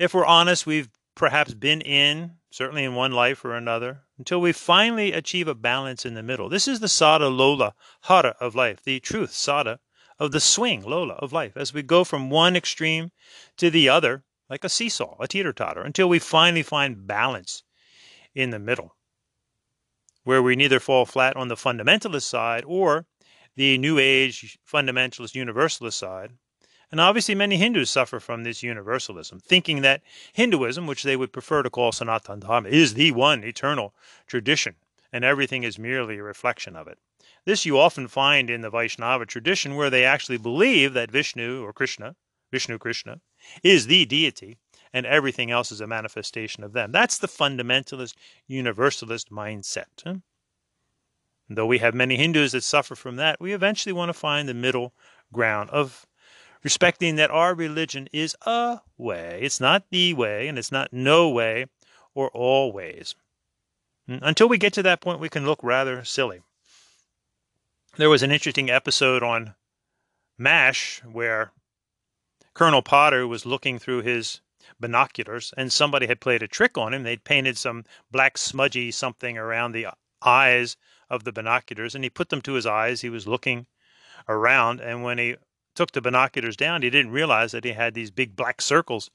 if 0.00 0.12
we're 0.12 0.26
honest, 0.26 0.66
we've 0.66 0.88
perhaps 1.14 1.54
been 1.54 1.80
in, 1.80 2.32
certainly 2.50 2.84
in 2.84 2.94
one 2.94 3.12
life 3.12 3.44
or 3.44 3.54
another, 3.54 4.02
until 4.18 4.40
we 4.40 4.52
finally 4.52 5.12
achieve 5.12 5.48
a 5.48 5.54
balance 5.54 6.04
in 6.04 6.14
the 6.14 6.22
middle. 6.22 6.48
This 6.48 6.68
is 6.68 6.80
the 6.80 6.88
sada 6.88 7.28
lola 7.28 7.74
hara 8.02 8.36
of 8.40 8.54
life, 8.54 8.82
the 8.82 9.00
truth 9.00 9.32
sada 9.32 9.80
of 10.18 10.32
the 10.32 10.40
swing 10.40 10.82
lola 10.82 11.14
of 11.14 11.32
life, 11.32 11.56
as 11.56 11.74
we 11.74 11.82
go 11.82 12.04
from 12.04 12.30
one 12.30 12.56
extreme 12.56 13.10
to 13.56 13.70
the 13.70 13.88
other, 13.88 14.24
like 14.48 14.64
a 14.64 14.68
seesaw, 14.68 15.16
a 15.20 15.26
teeter 15.26 15.52
totter, 15.52 15.82
until 15.82 16.08
we 16.08 16.18
finally 16.18 16.62
find 16.62 17.06
balance 17.06 17.62
in 18.34 18.50
the 18.50 18.58
middle, 18.58 18.94
where 20.24 20.42
we 20.42 20.56
neither 20.56 20.80
fall 20.80 21.06
flat 21.06 21.36
on 21.36 21.48
the 21.48 21.56
fundamentalist 21.56 22.22
side 22.22 22.64
or 22.66 23.06
the 23.56 23.78
New 23.78 23.98
Age 23.98 24.58
fundamentalist 24.70 25.34
universalist 25.34 25.98
side. 25.98 26.32
And 26.94 27.00
obviously, 27.00 27.34
many 27.34 27.56
Hindus 27.56 27.90
suffer 27.90 28.20
from 28.20 28.44
this 28.44 28.62
universalism, 28.62 29.40
thinking 29.40 29.80
that 29.80 30.02
Hinduism, 30.32 30.86
which 30.86 31.02
they 31.02 31.16
would 31.16 31.32
prefer 31.32 31.60
to 31.64 31.68
call 31.68 31.90
Sanatana 31.90 32.38
Dharma, 32.38 32.68
is 32.68 32.94
the 32.94 33.10
one 33.10 33.42
eternal 33.42 33.96
tradition, 34.28 34.76
and 35.12 35.24
everything 35.24 35.64
is 35.64 35.76
merely 35.76 36.18
a 36.18 36.22
reflection 36.22 36.76
of 36.76 36.86
it. 36.86 37.00
This 37.46 37.66
you 37.66 37.80
often 37.80 38.06
find 38.06 38.48
in 38.48 38.60
the 38.60 38.70
Vaishnava 38.70 39.26
tradition, 39.26 39.74
where 39.74 39.90
they 39.90 40.04
actually 40.04 40.36
believe 40.38 40.92
that 40.92 41.10
Vishnu 41.10 41.64
or 41.64 41.72
Krishna, 41.72 42.14
Vishnu 42.52 42.78
Krishna, 42.78 43.20
is 43.64 43.88
the 43.88 44.04
deity, 44.04 44.56
and 44.92 45.04
everything 45.04 45.50
else 45.50 45.72
is 45.72 45.80
a 45.80 45.88
manifestation 45.88 46.62
of 46.62 46.74
them. 46.74 46.92
That's 46.92 47.18
the 47.18 47.26
fundamentalist, 47.26 48.14
universalist 48.46 49.32
mindset. 49.32 50.20
Though 51.50 51.66
we 51.66 51.78
have 51.78 51.92
many 51.92 52.16
Hindus 52.16 52.52
that 52.52 52.62
suffer 52.62 52.94
from 52.94 53.16
that, 53.16 53.40
we 53.40 53.52
eventually 53.52 53.92
want 53.92 54.10
to 54.10 54.14
find 54.14 54.48
the 54.48 54.54
middle 54.54 54.94
ground 55.32 55.70
of 55.70 56.06
respecting 56.64 57.16
that 57.16 57.30
our 57.30 57.54
religion 57.54 58.08
is 58.12 58.34
a 58.46 58.80
way. 58.96 59.38
It's 59.42 59.60
not 59.60 59.84
the 59.90 60.14
way, 60.14 60.48
and 60.48 60.58
it's 60.58 60.72
not 60.72 60.92
no 60.92 61.28
way 61.28 61.66
or 62.14 62.30
all 62.30 62.72
ways. 62.72 63.14
Mm, 64.08 64.20
until 64.22 64.48
we 64.48 64.58
get 64.58 64.72
to 64.72 64.82
that 64.82 65.02
point, 65.02 65.20
we 65.20 65.28
can 65.28 65.44
look 65.44 65.60
rather 65.62 66.02
silly. 66.04 66.40
There 67.96 68.10
was 68.10 68.22
an 68.22 68.32
interesting 68.32 68.70
episode 68.70 69.22
on 69.22 69.54
MASH 70.38 71.02
where 71.04 71.52
Colonel 72.54 72.82
Potter 72.82 73.26
was 73.26 73.46
looking 73.46 73.78
through 73.78 74.02
his 74.02 74.40
binoculars 74.80 75.52
and 75.56 75.72
somebody 75.72 76.06
had 76.06 76.20
played 76.20 76.42
a 76.42 76.48
trick 76.48 76.76
on 76.76 76.94
him. 76.94 77.02
They'd 77.02 77.24
painted 77.24 77.58
some 77.58 77.84
black 78.10 78.36
smudgy 78.38 78.90
something 78.90 79.38
around 79.38 79.72
the 79.72 79.88
eyes 80.22 80.76
of 81.10 81.24
the 81.24 81.32
binoculars 81.32 81.94
and 81.94 82.02
he 82.02 82.10
put 82.10 82.30
them 82.30 82.40
to 82.42 82.54
his 82.54 82.66
eyes. 82.66 83.02
He 83.02 83.10
was 83.10 83.28
looking 83.28 83.66
around, 84.28 84.80
and 84.80 85.02
when 85.02 85.18
he 85.18 85.36
took 85.74 85.92
the 85.92 86.00
binoculars 86.00 86.56
down, 86.56 86.82
he 86.82 86.90
didn't 86.90 87.12
realize 87.12 87.52
that 87.52 87.64
he 87.64 87.72
had 87.72 87.94
these 87.94 88.10
big 88.10 88.36
black 88.36 88.60
circles 88.60 89.10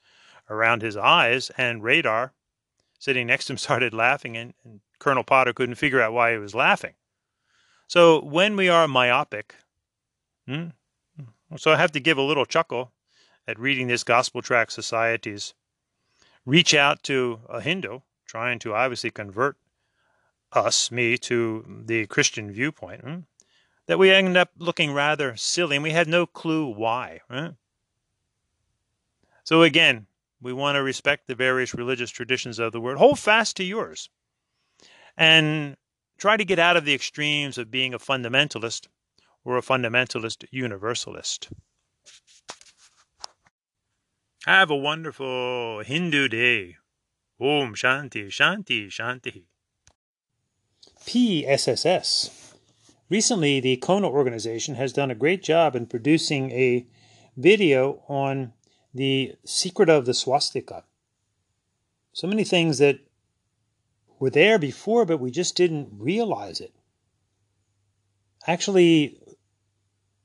around 0.50 0.82
his 0.82 0.98
eyes. 0.98 1.52
And 1.58 1.84
Radar, 1.84 2.34
sitting 2.98 3.28
next 3.28 3.46
to 3.46 3.54
him, 3.54 3.58
started 3.60 3.94
laughing, 3.94 4.36
and, 4.38 4.54
and 4.64 4.82
Colonel 5.00 5.24
Potter 5.24 5.54
couldn't 5.54 5.76
figure 5.76 6.02
out 6.02 6.14
why 6.14 6.32
he 6.32 6.38
was 6.38 6.56
laughing. 6.56 6.94
So 7.88 8.22
when 8.22 8.56
we 8.56 8.70
are 8.70 8.88
myopic, 8.88 9.56
hmm, 10.48 10.68
so 11.58 11.72
I 11.72 11.78
have 11.78 11.92
to 11.94 12.00
give 12.00 12.18
a 12.18 12.24
little 12.24 12.46
chuckle 12.46 12.92
at 13.48 13.58
reading 13.58 13.88
this 13.88 14.04
Gospel 14.04 14.42
Tract 14.42 14.72
Society's 14.72 15.56
reach 16.46 16.74
out 16.74 17.02
to 17.04 17.40
a 17.50 17.62
Hindu, 17.62 18.00
trying 18.26 18.60
to 18.60 18.76
obviously 18.76 19.10
convert 19.10 19.58
us, 20.52 20.92
me, 20.92 21.18
to 21.18 21.84
the 21.86 22.06
Christian 22.08 22.52
viewpoint, 22.52 23.02
hmm? 23.02 23.20
That 23.90 23.98
we 23.98 24.12
end 24.12 24.38
up 24.38 24.52
looking 24.60 24.94
rather 24.94 25.36
silly 25.36 25.76
and 25.76 25.82
we 25.82 25.90
had 25.90 26.08
no 26.08 26.28
clue 26.28 26.72
why. 26.72 27.22
Right? 27.28 27.54
So 29.44 29.64
again, 29.64 30.06
we 30.40 30.54
want 30.54 30.76
to 30.76 30.84
respect 30.84 31.26
the 31.26 31.34
various 31.34 31.74
religious 31.74 32.12
traditions 32.12 32.60
of 32.60 32.72
the 32.72 32.80
world. 32.80 33.00
Hold 33.00 33.18
fast 33.18 33.58
to 33.58 33.64
yours. 33.64 34.12
And 35.18 35.76
try 36.20 36.38
to 36.38 36.46
get 36.46 36.60
out 36.60 36.78
of 36.78 36.86
the 36.86 36.94
extremes 36.94 37.58
of 37.58 37.72
being 37.72 37.96
a 37.96 37.98
fundamentalist 37.98 38.86
or 39.44 39.58
a 39.58 39.64
fundamentalist 39.64 40.46
universalist. 40.52 41.50
Have 44.46 44.70
a 44.70 44.76
wonderful 44.76 45.82
Hindu 45.84 46.28
day. 46.28 46.76
Om 47.42 47.74
Shanti 47.74 48.28
Shanti 48.28 48.90
Shanti. 48.90 49.46
PSSS. 51.08 52.39
Recently, 53.10 53.60
the 53.60 53.78
CoHNA 53.78 54.06
organization 54.06 54.76
has 54.76 54.94
done 54.94 55.10
a 55.10 55.16
great 55.16 55.42
job 55.42 55.76
in 55.76 55.88
producing 55.88 56.52
a 56.52 56.86
video 57.36 58.04
on 58.08 58.54
the 58.94 59.36
secret 59.44 59.90
of 59.90 60.06
the 60.06 60.14
swastika. 60.14 60.84
So 62.14 62.28
many 62.28 62.44
things 62.44 62.78
that 62.78 63.00
were 64.20 64.30
there 64.30 64.60
before, 64.60 65.06
but 65.06 65.20
we 65.20 65.32
just 65.32 65.56
didn't 65.56 65.90
realize 65.92 66.60
it. 66.60 66.74
Actually, 68.46 69.20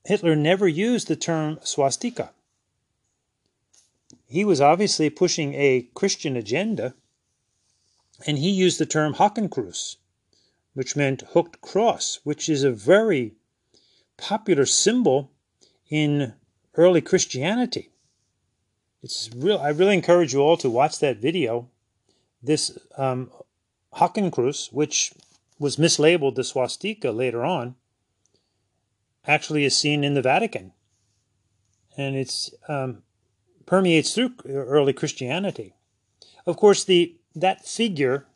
Hitler 0.05 0.37
never 0.37 0.68
used 0.68 1.09
the 1.09 1.16
term 1.16 1.59
swastika. 1.62 2.33
He 4.27 4.44
was 4.44 4.61
obviously 4.61 5.09
pushing 5.09 5.55
a 5.55 5.88
Christian 5.94 6.37
agenda, 6.37 6.94
and 8.27 8.38
he 8.38 8.51
used 8.51 8.79
the 8.79 8.87
term 8.87 9.14
Hakenkreuz 9.14 9.97
which 10.75 10.97
meant 10.97 11.23
hooked 11.33 11.61
cross, 11.61 12.21
which 12.25 12.49
is 12.49 12.63
a 12.63 12.71
very 12.71 13.35
popular 14.17 14.67
symbol 14.67 15.31
in 15.89 16.35
early 16.77 17.01
Christianity. 17.01 17.91
It's 19.03 19.31
real. 19.35 19.59
I 19.59 19.69
really 19.69 19.95
encourage 19.95 20.33
you 20.33 20.41
all 20.41 20.57
to 20.59 20.71
watch 20.71 20.99
that 20.99 21.19
video. 21.19 21.69
This 22.43 22.79
um, 22.97 23.31
Hakenkreuz, 23.95 24.73
which 24.73 25.13
was 25.59 25.77
mislabeled 25.77 26.35
the 26.35 26.45
swastika 26.45 27.11
later 27.11 27.45
on, 27.45 27.77
actually 29.27 29.65
is 29.65 29.77
seen 29.77 30.05
in 30.05 30.15
the 30.15 30.23
Vatican, 30.23 30.73
and 31.97 32.17
it's 32.17 32.53
um, 32.69 33.03
permeates 33.67 34.15
through 34.15 34.35
early 34.47 34.93
Christianity. 34.93 35.75
Of 36.47 36.57
course, 36.57 36.85
the 36.85 37.17
that 37.35 37.67
figure 37.67 38.27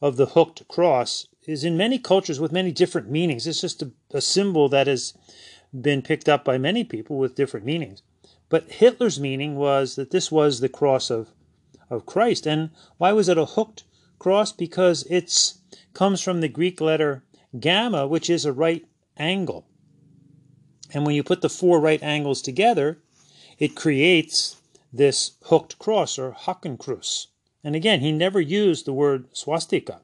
of 0.00 0.16
the 0.16 0.26
hooked 0.26 0.66
cross 0.68 1.26
is 1.48 1.64
in 1.64 1.78
many 1.78 1.98
cultures 1.98 2.38
with 2.38 2.52
many 2.52 2.70
different 2.70 3.10
meanings. 3.10 3.46
It's 3.46 3.62
just 3.62 3.82
a, 3.82 3.90
a 4.12 4.20
symbol 4.20 4.68
that 4.68 4.86
has 4.86 5.14
been 5.72 6.02
picked 6.02 6.28
up 6.28 6.44
by 6.44 6.58
many 6.58 6.84
people 6.84 7.16
with 7.16 7.34
different 7.34 7.64
meanings. 7.64 8.02
But 8.50 8.70
Hitler's 8.70 9.18
meaning 9.18 9.56
was 9.56 9.96
that 9.96 10.10
this 10.10 10.30
was 10.30 10.60
the 10.60 10.68
cross 10.68 11.10
of, 11.10 11.30
of 11.88 12.04
Christ. 12.04 12.46
And 12.46 12.68
why 12.98 13.12
was 13.12 13.30
it 13.30 13.38
a 13.38 13.46
hooked 13.46 13.84
cross? 14.18 14.52
Because 14.52 15.04
it 15.04 15.54
comes 15.94 16.20
from 16.20 16.42
the 16.42 16.48
Greek 16.48 16.82
letter 16.82 17.24
gamma, 17.58 18.06
which 18.06 18.28
is 18.28 18.44
a 18.44 18.52
right 18.52 18.86
angle. 19.16 19.66
And 20.92 21.06
when 21.06 21.14
you 21.14 21.22
put 21.22 21.40
the 21.40 21.48
four 21.48 21.80
right 21.80 22.02
angles 22.02 22.42
together, 22.42 22.98
it 23.58 23.74
creates 23.74 24.56
this 24.92 25.32
hooked 25.44 25.78
cross 25.78 26.18
or 26.18 26.32
Hakenkreuz. 26.32 27.28
And 27.64 27.74
again, 27.74 28.00
he 28.00 28.12
never 28.12 28.40
used 28.40 28.84
the 28.84 28.92
word 28.92 29.28
swastika. 29.32 30.02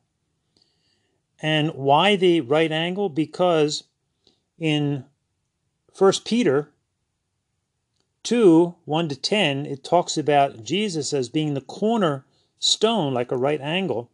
And 1.40 1.74
why 1.74 2.16
the 2.16 2.40
right 2.40 2.70
angle? 2.70 3.08
Because 3.08 3.84
in 4.58 5.04
1 5.96 6.12
Peter 6.24 6.70
2 8.24 8.74
1 8.84 9.08
to 9.08 9.16
10, 9.16 9.66
it 9.66 9.84
talks 9.84 10.16
about 10.16 10.64
Jesus 10.64 11.12
as 11.12 11.28
being 11.28 11.54
the 11.54 11.60
cornerstone, 11.60 13.12
like 13.12 13.30
a 13.30 13.36
right 13.36 13.60
angle, 13.60 14.10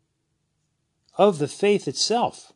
of 1.16 1.38
the 1.38 1.48
faith 1.48 1.86
itself. 1.86 2.52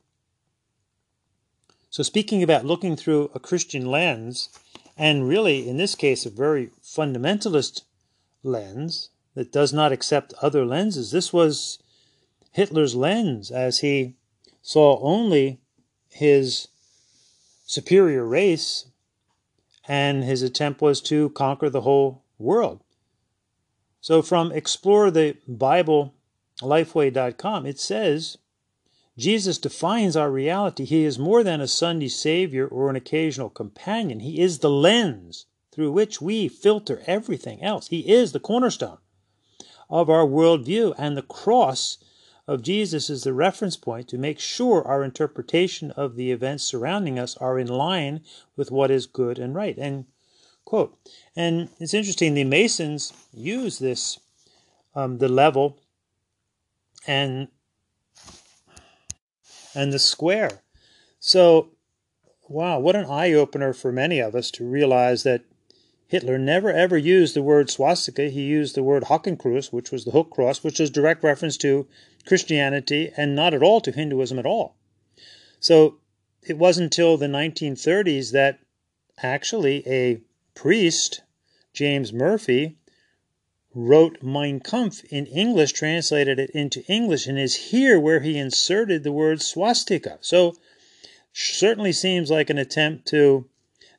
So, 1.90 2.02
speaking 2.02 2.42
about 2.42 2.66
looking 2.66 2.96
through 2.96 3.30
a 3.34 3.38
Christian 3.38 3.86
lens, 3.86 4.48
and 4.96 5.28
really, 5.28 5.68
in 5.68 5.76
this 5.76 5.94
case, 5.94 6.26
a 6.26 6.30
very 6.30 6.70
fundamentalist 6.82 7.82
lens 8.42 9.10
that 9.34 9.52
does 9.52 9.72
not 9.72 9.92
accept 9.92 10.34
other 10.42 10.64
lenses, 10.64 11.12
this 11.12 11.32
was 11.32 11.78
Hitler's 12.50 12.96
lens 12.96 13.50
as 13.50 13.78
he 13.78 14.14
saw 14.64 14.98
only 15.02 15.60
his 16.08 16.68
superior 17.66 18.24
race, 18.24 18.86
and 19.86 20.24
his 20.24 20.40
attempt 20.40 20.80
was 20.80 21.02
to 21.02 21.28
conquer 21.30 21.68
the 21.68 21.82
whole 21.82 22.24
world. 22.38 22.82
So 24.00 24.22
from 24.22 24.50
explore 24.52 25.10
the 25.10 25.36
Bible 25.46 26.14
lifeway.com, 26.62 27.66
it 27.66 27.78
says 27.78 28.38
Jesus 29.18 29.58
defines 29.58 30.16
our 30.16 30.30
reality. 30.30 30.86
He 30.86 31.04
is 31.04 31.18
more 31.18 31.42
than 31.42 31.60
a 31.60 31.68
Sunday 31.68 32.08
Savior 32.08 32.66
or 32.66 32.88
an 32.88 32.96
occasional 32.96 33.50
companion. 33.50 34.20
He 34.20 34.40
is 34.40 34.60
the 34.60 34.70
lens 34.70 35.44
through 35.72 35.92
which 35.92 36.22
we 36.22 36.48
filter 36.48 37.02
everything 37.06 37.62
else. 37.62 37.88
He 37.88 38.10
is 38.10 38.32
the 38.32 38.40
cornerstone 38.40 38.98
of 39.90 40.08
our 40.08 40.24
worldview, 40.24 40.94
and 40.96 41.18
the 41.18 41.22
cross 41.22 41.98
of 42.46 42.62
Jesus 42.62 43.08
is 43.08 43.22
the 43.22 43.32
reference 43.32 43.76
point 43.76 44.08
to 44.08 44.18
make 44.18 44.38
sure 44.38 44.86
our 44.86 45.02
interpretation 45.02 45.90
of 45.92 46.16
the 46.16 46.30
events 46.30 46.64
surrounding 46.64 47.18
us 47.18 47.36
are 47.38 47.58
in 47.58 47.68
line 47.68 48.20
with 48.56 48.70
what 48.70 48.90
is 48.90 49.06
good 49.06 49.38
and 49.38 49.54
right. 49.54 49.76
And 49.78 50.04
quote. 50.64 50.96
And 51.34 51.68
it's 51.80 51.94
interesting, 51.94 52.34
the 52.34 52.44
Masons 52.44 53.12
use 53.32 53.78
this, 53.78 54.18
um, 54.94 55.18
the 55.18 55.28
level 55.28 55.78
and 57.06 57.48
and 59.74 59.92
the 59.92 59.98
square. 59.98 60.62
So, 61.18 61.70
wow, 62.48 62.78
what 62.78 62.94
an 62.94 63.06
eye 63.06 63.32
opener 63.32 63.72
for 63.72 63.90
many 63.90 64.20
of 64.20 64.34
us 64.34 64.50
to 64.52 64.64
realize 64.64 65.24
that 65.24 65.42
Hitler 66.06 66.38
never 66.38 66.70
ever 66.70 66.96
used 66.96 67.34
the 67.34 67.42
word 67.42 67.70
swastika. 67.70 68.28
He 68.28 68.42
used 68.42 68.76
the 68.76 68.82
word 68.82 69.04
Hakenkreuz, 69.04 69.72
which 69.72 69.90
was 69.90 70.04
the 70.04 70.12
hook 70.12 70.30
cross, 70.30 70.62
which 70.62 70.78
is 70.78 70.90
direct 70.90 71.24
reference 71.24 71.56
to 71.58 71.88
Christianity 72.26 73.10
and 73.16 73.34
not 73.34 73.54
at 73.54 73.62
all 73.62 73.80
to 73.80 73.92
Hinduism 73.92 74.38
at 74.38 74.46
all. 74.46 74.76
So 75.60 75.98
it 76.46 76.58
wasn't 76.58 76.84
until 76.84 77.16
the 77.16 77.26
1930s 77.26 78.32
that 78.32 78.60
actually 79.22 79.82
a 79.86 80.20
priest, 80.54 81.22
James 81.72 82.12
Murphy, 82.12 82.76
wrote 83.74 84.22
Mein 84.22 84.60
Kampf 84.60 85.04
in 85.10 85.26
English, 85.26 85.72
translated 85.72 86.38
it 86.38 86.50
into 86.50 86.84
English, 86.86 87.26
and 87.26 87.38
is 87.38 87.70
here 87.70 87.98
where 87.98 88.20
he 88.20 88.38
inserted 88.38 89.02
the 89.02 89.12
word 89.12 89.42
swastika. 89.42 90.18
So, 90.20 90.56
certainly 91.32 91.92
seems 91.92 92.30
like 92.30 92.50
an 92.50 92.58
attempt 92.58 93.06
to 93.08 93.48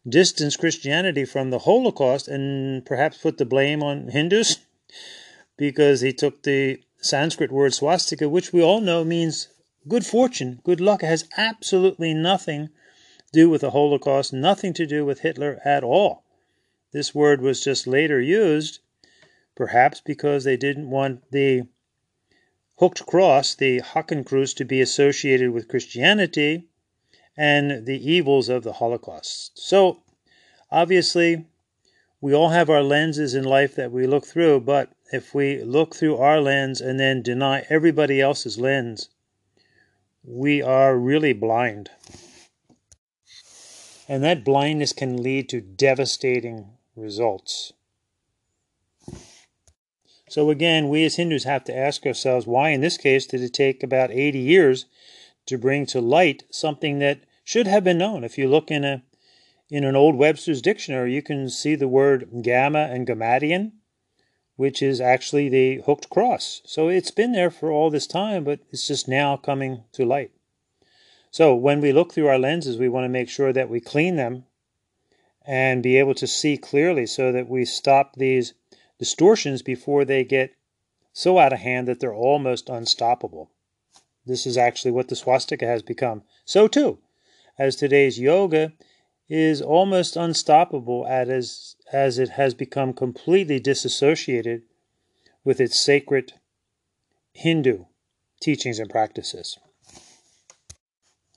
distance 0.08 0.56
Christianity 0.56 1.26
from 1.26 1.50
the 1.50 1.60
Holocaust 1.60 2.28
and 2.28 2.86
perhaps 2.86 3.18
put 3.18 3.38
the 3.38 3.46
blame 3.46 3.84
on 3.84 4.08
Hindus 4.08 4.60
because 5.58 6.02
he 6.02 6.14
took 6.14 6.44
the 6.44 6.82
Sanskrit 7.06 7.52
word 7.52 7.74
swastika, 7.74 8.28
which 8.28 8.52
we 8.52 8.62
all 8.62 8.82
know 8.82 9.04
means 9.04 9.50
good 9.88 10.06
fortune, 10.06 10.60
good 10.63 10.82
luck. 10.82 11.04
It 11.04 11.08
has 11.08 11.30
absolutely 11.38 12.13
nothing 12.13 12.68
to 12.68 13.32
do 13.32 13.50
with 13.50 13.62
the 13.62 13.72
Holocaust, 13.72 14.34
nothing 14.34 14.74
to 14.74 14.86
do 14.86 15.06
with 15.06 15.20
Hitler 15.20 15.60
at 15.63 15.84
all. 15.84 16.24
This 16.91 17.13
word 17.13 17.41
was 17.41 17.63
just 17.63 17.86
later 17.86 18.20
used 18.20 18.80
perhaps 19.56 20.02
because 20.02 20.44
they 20.44 20.58
didn't 20.58 20.89
want 20.89 21.32
the 21.32 21.63
hooked 22.78 23.06
cross, 23.06 23.56
the 23.56 23.80
Hakenkreuz, 23.80 24.56
to 24.56 24.65
be 24.65 24.82
associated 24.82 25.52
with 25.52 25.70
Christianity 25.70 26.68
and 27.38 27.86
the 27.86 28.12
evils 28.12 28.50
of 28.50 28.63
the 28.63 28.74
Holocaust. 28.74 29.58
So, 29.58 30.02
obviously, 30.72 31.46
we 32.21 32.34
all 32.34 32.49
have 32.49 32.69
our 32.69 32.84
lenses 32.84 33.36
in 33.36 33.43
life 33.43 33.75
that 33.75 33.91
we 33.91 34.08
look 34.08 34.25
through, 34.25 34.62
but 34.62 34.91
if 35.12 35.34
we 35.34 35.62
look 35.63 35.95
through 35.95 36.17
our 36.17 36.41
lens 36.41 36.82
and 36.82 36.99
then 36.99 37.21
deny 37.21 37.65
everybody 37.69 38.21
else's 38.21 38.58
lens, 38.58 39.10
we 40.23 40.62
are 40.62 40.97
really 40.97 41.34
blind. 41.34 41.89
And 44.08 44.23
that 44.23 44.43
blindness 44.43 44.93
can 44.93 45.21
lead 45.21 45.49
to 45.49 45.62
devastating 45.62 46.71
results. 46.95 47.73
So 50.30 50.49
again, 50.49 50.89
we 50.89 51.06
as 51.06 51.15
Hindus 51.15 51.43
have 51.43 51.63
to 51.65 51.78
ask 51.78 52.06
ourselves 52.06 52.47
why, 52.47 52.69
in 52.69 52.82
this 52.82 52.97
case, 52.97 53.25
did 53.25 53.41
it 53.41 53.54
take 53.54 53.84
about 53.84 54.12
80 54.12 54.39
years 54.39 54.86
to 55.45 55.58
bring 55.58 55.86
to 55.88 56.01
light 56.01 56.43
something 56.49 56.99
that 56.99 57.21
should 57.43 57.67
have 57.67 57.84
been 57.84 57.99
known? 57.99 58.23
If 58.23 58.38
you 58.38 58.47
look 58.47 58.71
in 58.71 58.84
a 58.84 59.04
in 59.69 59.84
an 59.84 59.95
old 59.95 60.15
Webster's 60.15 60.62
dictionary, 60.62 61.13
you 61.13 61.21
can 61.21 61.49
see 61.49 61.75
the 61.75 61.88
word 61.88 62.30
gamma 62.41 62.88
and 62.91 63.08
gammadion, 63.08 63.73
which 64.56 64.82
is 64.82 65.01
actually 65.01 65.49
the 65.49 65.82
hooked 65.86 66.10
cross. 66.10 66.62
So 66.65 66.88
it's 66.88 67.12
been 67.12 67.32
there 67.32 67.51
for 67.51 67.71
all 67.71 67.89
this 67.89 68.08
time, 68.08 68.43
but 68.43 68.60
it's 68.71 68.88
just 68.88 69.08
now 69.08 69.38
coming 69.38 69.84
to 69.93 70.06
light. 70.06 70.32
So 71.32 71.54
when 71.56 71.82
we 71.82 71.91
look 71.91 72.13
through 72.13 72.28
our 72.28 72.39
lenses, 72.39 72.78
we 72.78 72.88
want 72.88 73.06
to 73.06 73.10
make 73.10 73.28
sure 73.28 73.51
that 73.51 73.69
we 73.69 73.82
clean 73.82 74.15
them 74.15 74.45
and 75.45 75.84
be 75.84 75.97
able 75.97 76.15
to 76.15 76.28
see 76.28 76.58
clearly 76.58 77.06
so 77.06 77.32
that 77.32 77.49
we 77.49 77.65
stop 77.65 78.15
these 78.15 78.54
distortions 78.99 79.62
before 79.62 80.06
they 80.06 80.23
get 80.23 80.56
so 81.12 81.38
out 81.39 81.54
of 81.54 81.60
hand 81.60 81.88
that 81.88 81.99
they're 81.99 82.13
almost 82.13 82.69
unstoppable. 82.69 83.51
This 84.25 84.45
is 84.45 84.58
actually 84.58 84.91
what 84.91 85.08
the 85.08 85.15
swastika 85.15 85.65
has 85.65 85.82
become. 85.84 86.23
So 86.45 86.67
too, 86.67 86.99
as 87.60 87.75
today's 87.75 88.19
yoga 88.19 88.73
is 89.28 89.62
almost 89.62 90.16
unstoppable 90.16 91.06
as, 91.08 91.76
as 91.92 92.20
it 92.20 92.30
has 92.30 92.54
become 92.54 92.94
completely 92.94 93.60
disassociated 93.60 94.62
with 95.44 95.60
its 95.60 95.80
sacred 95.80 96.34
Hindu 97.34 97.86
teachings 98.42 98.80
and 98.80 98.90
practices. 98.90 99.58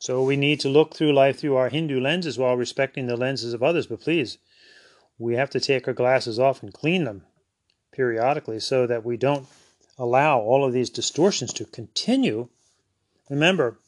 So 0.00 0.22
we 0.22 0.36
need 0.36 0.60
to 0.60 0.68
look 0.68 0.94
through 0.94 1.12
life 1.12 1.38
through 1.38 1.56
our 1.56 1.70
Hindu 1.70 2.00
lenses 2.00 2.38
while 2.38 2.56
respecting 2.56 3.06
the 3.06 3.16
lenses 3.16 3.52
of 3.52 3.62
others. 3.62 3.86
But 3.86 4.00
please, 4.00 4.38
we 5.18 5.34
have 5.34 5.50
to 5.50 5.60
take 5.60 5.88
our 5.88 5.94
glasses 5.94 6.38
off 6.38 6.62
and 6.62 6.72
clean 6.72 7.04
them 7.04 7.24
periodically 7.92 8.60
so 8.60 8.86
that 8.86 9.04
we 9.04 9.16
don't 9.16 9.46
allow 9.98 10.38
all 10.38 10.64
of 10.64 10.72
these 10.72 10.90
distortions 10.90 11.52
to 11.54 11.64
continue. 11.64 12.48
Remember, 13.28 13.78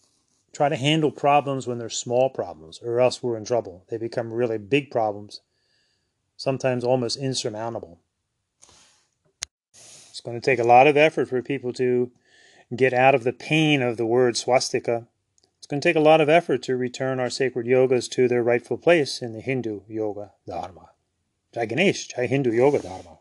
try 0.53 0.69
to 0.69 0.77
handle 0.77 1.11
problems 1.11 1.67
when 1.67 1.79
they're 1.79 1.89
small 1.89 2.31
problems, 2.31 2.81
or 2.83 3.01
else 3.01 3.23
we're 3.23 3.37
in 3.37 3.45
trouble. 3.45 3.85
They 3.89 3.97
become 3.97 4.33
really 4.33 4.59
big 4.59 4.91
problems, 4.91 5.41
sometimes 6.37 6.85
almost 6.85 7.19
insurmountable. 7.19 8.01
It's 9.73 10.21
going 10.21 10.41
to 10.41 10.45
take 10.45 10.59
a 10.59 10.65
lot 10.65 10.87
of 10.87 10.97
effort 10.97 11.29
for 11.29 11.41
people 11.41 11.73
to 11.75 12.11
get 12.77 12.93
out 12.93 13.15
of 13.15 13.25
the 13.25 13.33
pain 13.33 13.81
of 13.81 13.97
the 13.97 14.07
word 14.07 14.37
swastika. 14.37 15.07
It's 15.59 15.67
going 15.67 15.81
to 15.81 15.89
take 15.89 15.97
a 15.97 16.01
lot 16.01 16.21
of 16.21 16.29
effort 16.29 16.63
to 16.65 16.77
return 16.77 17.21
our 17.21 17.31
sacred 17.31 17.67
yogas 17.67 18.11
to 18.11 18.29
their 18.29 18.43
rightful 18.43 18.77
place 18.77 19.23
in 19.23 19.33
the 19.33 19.41
Hindu 19.41 19.83
yoga 19.89 20.33
dharma. 20.47 20.91
Jai 21.53 21.67
Ganesh, 21.67 22.09
Jai 22.09 22.27
Hindu 22.27 22.53
Yoga 22.53 22.79
Dharma. 22.79 23.20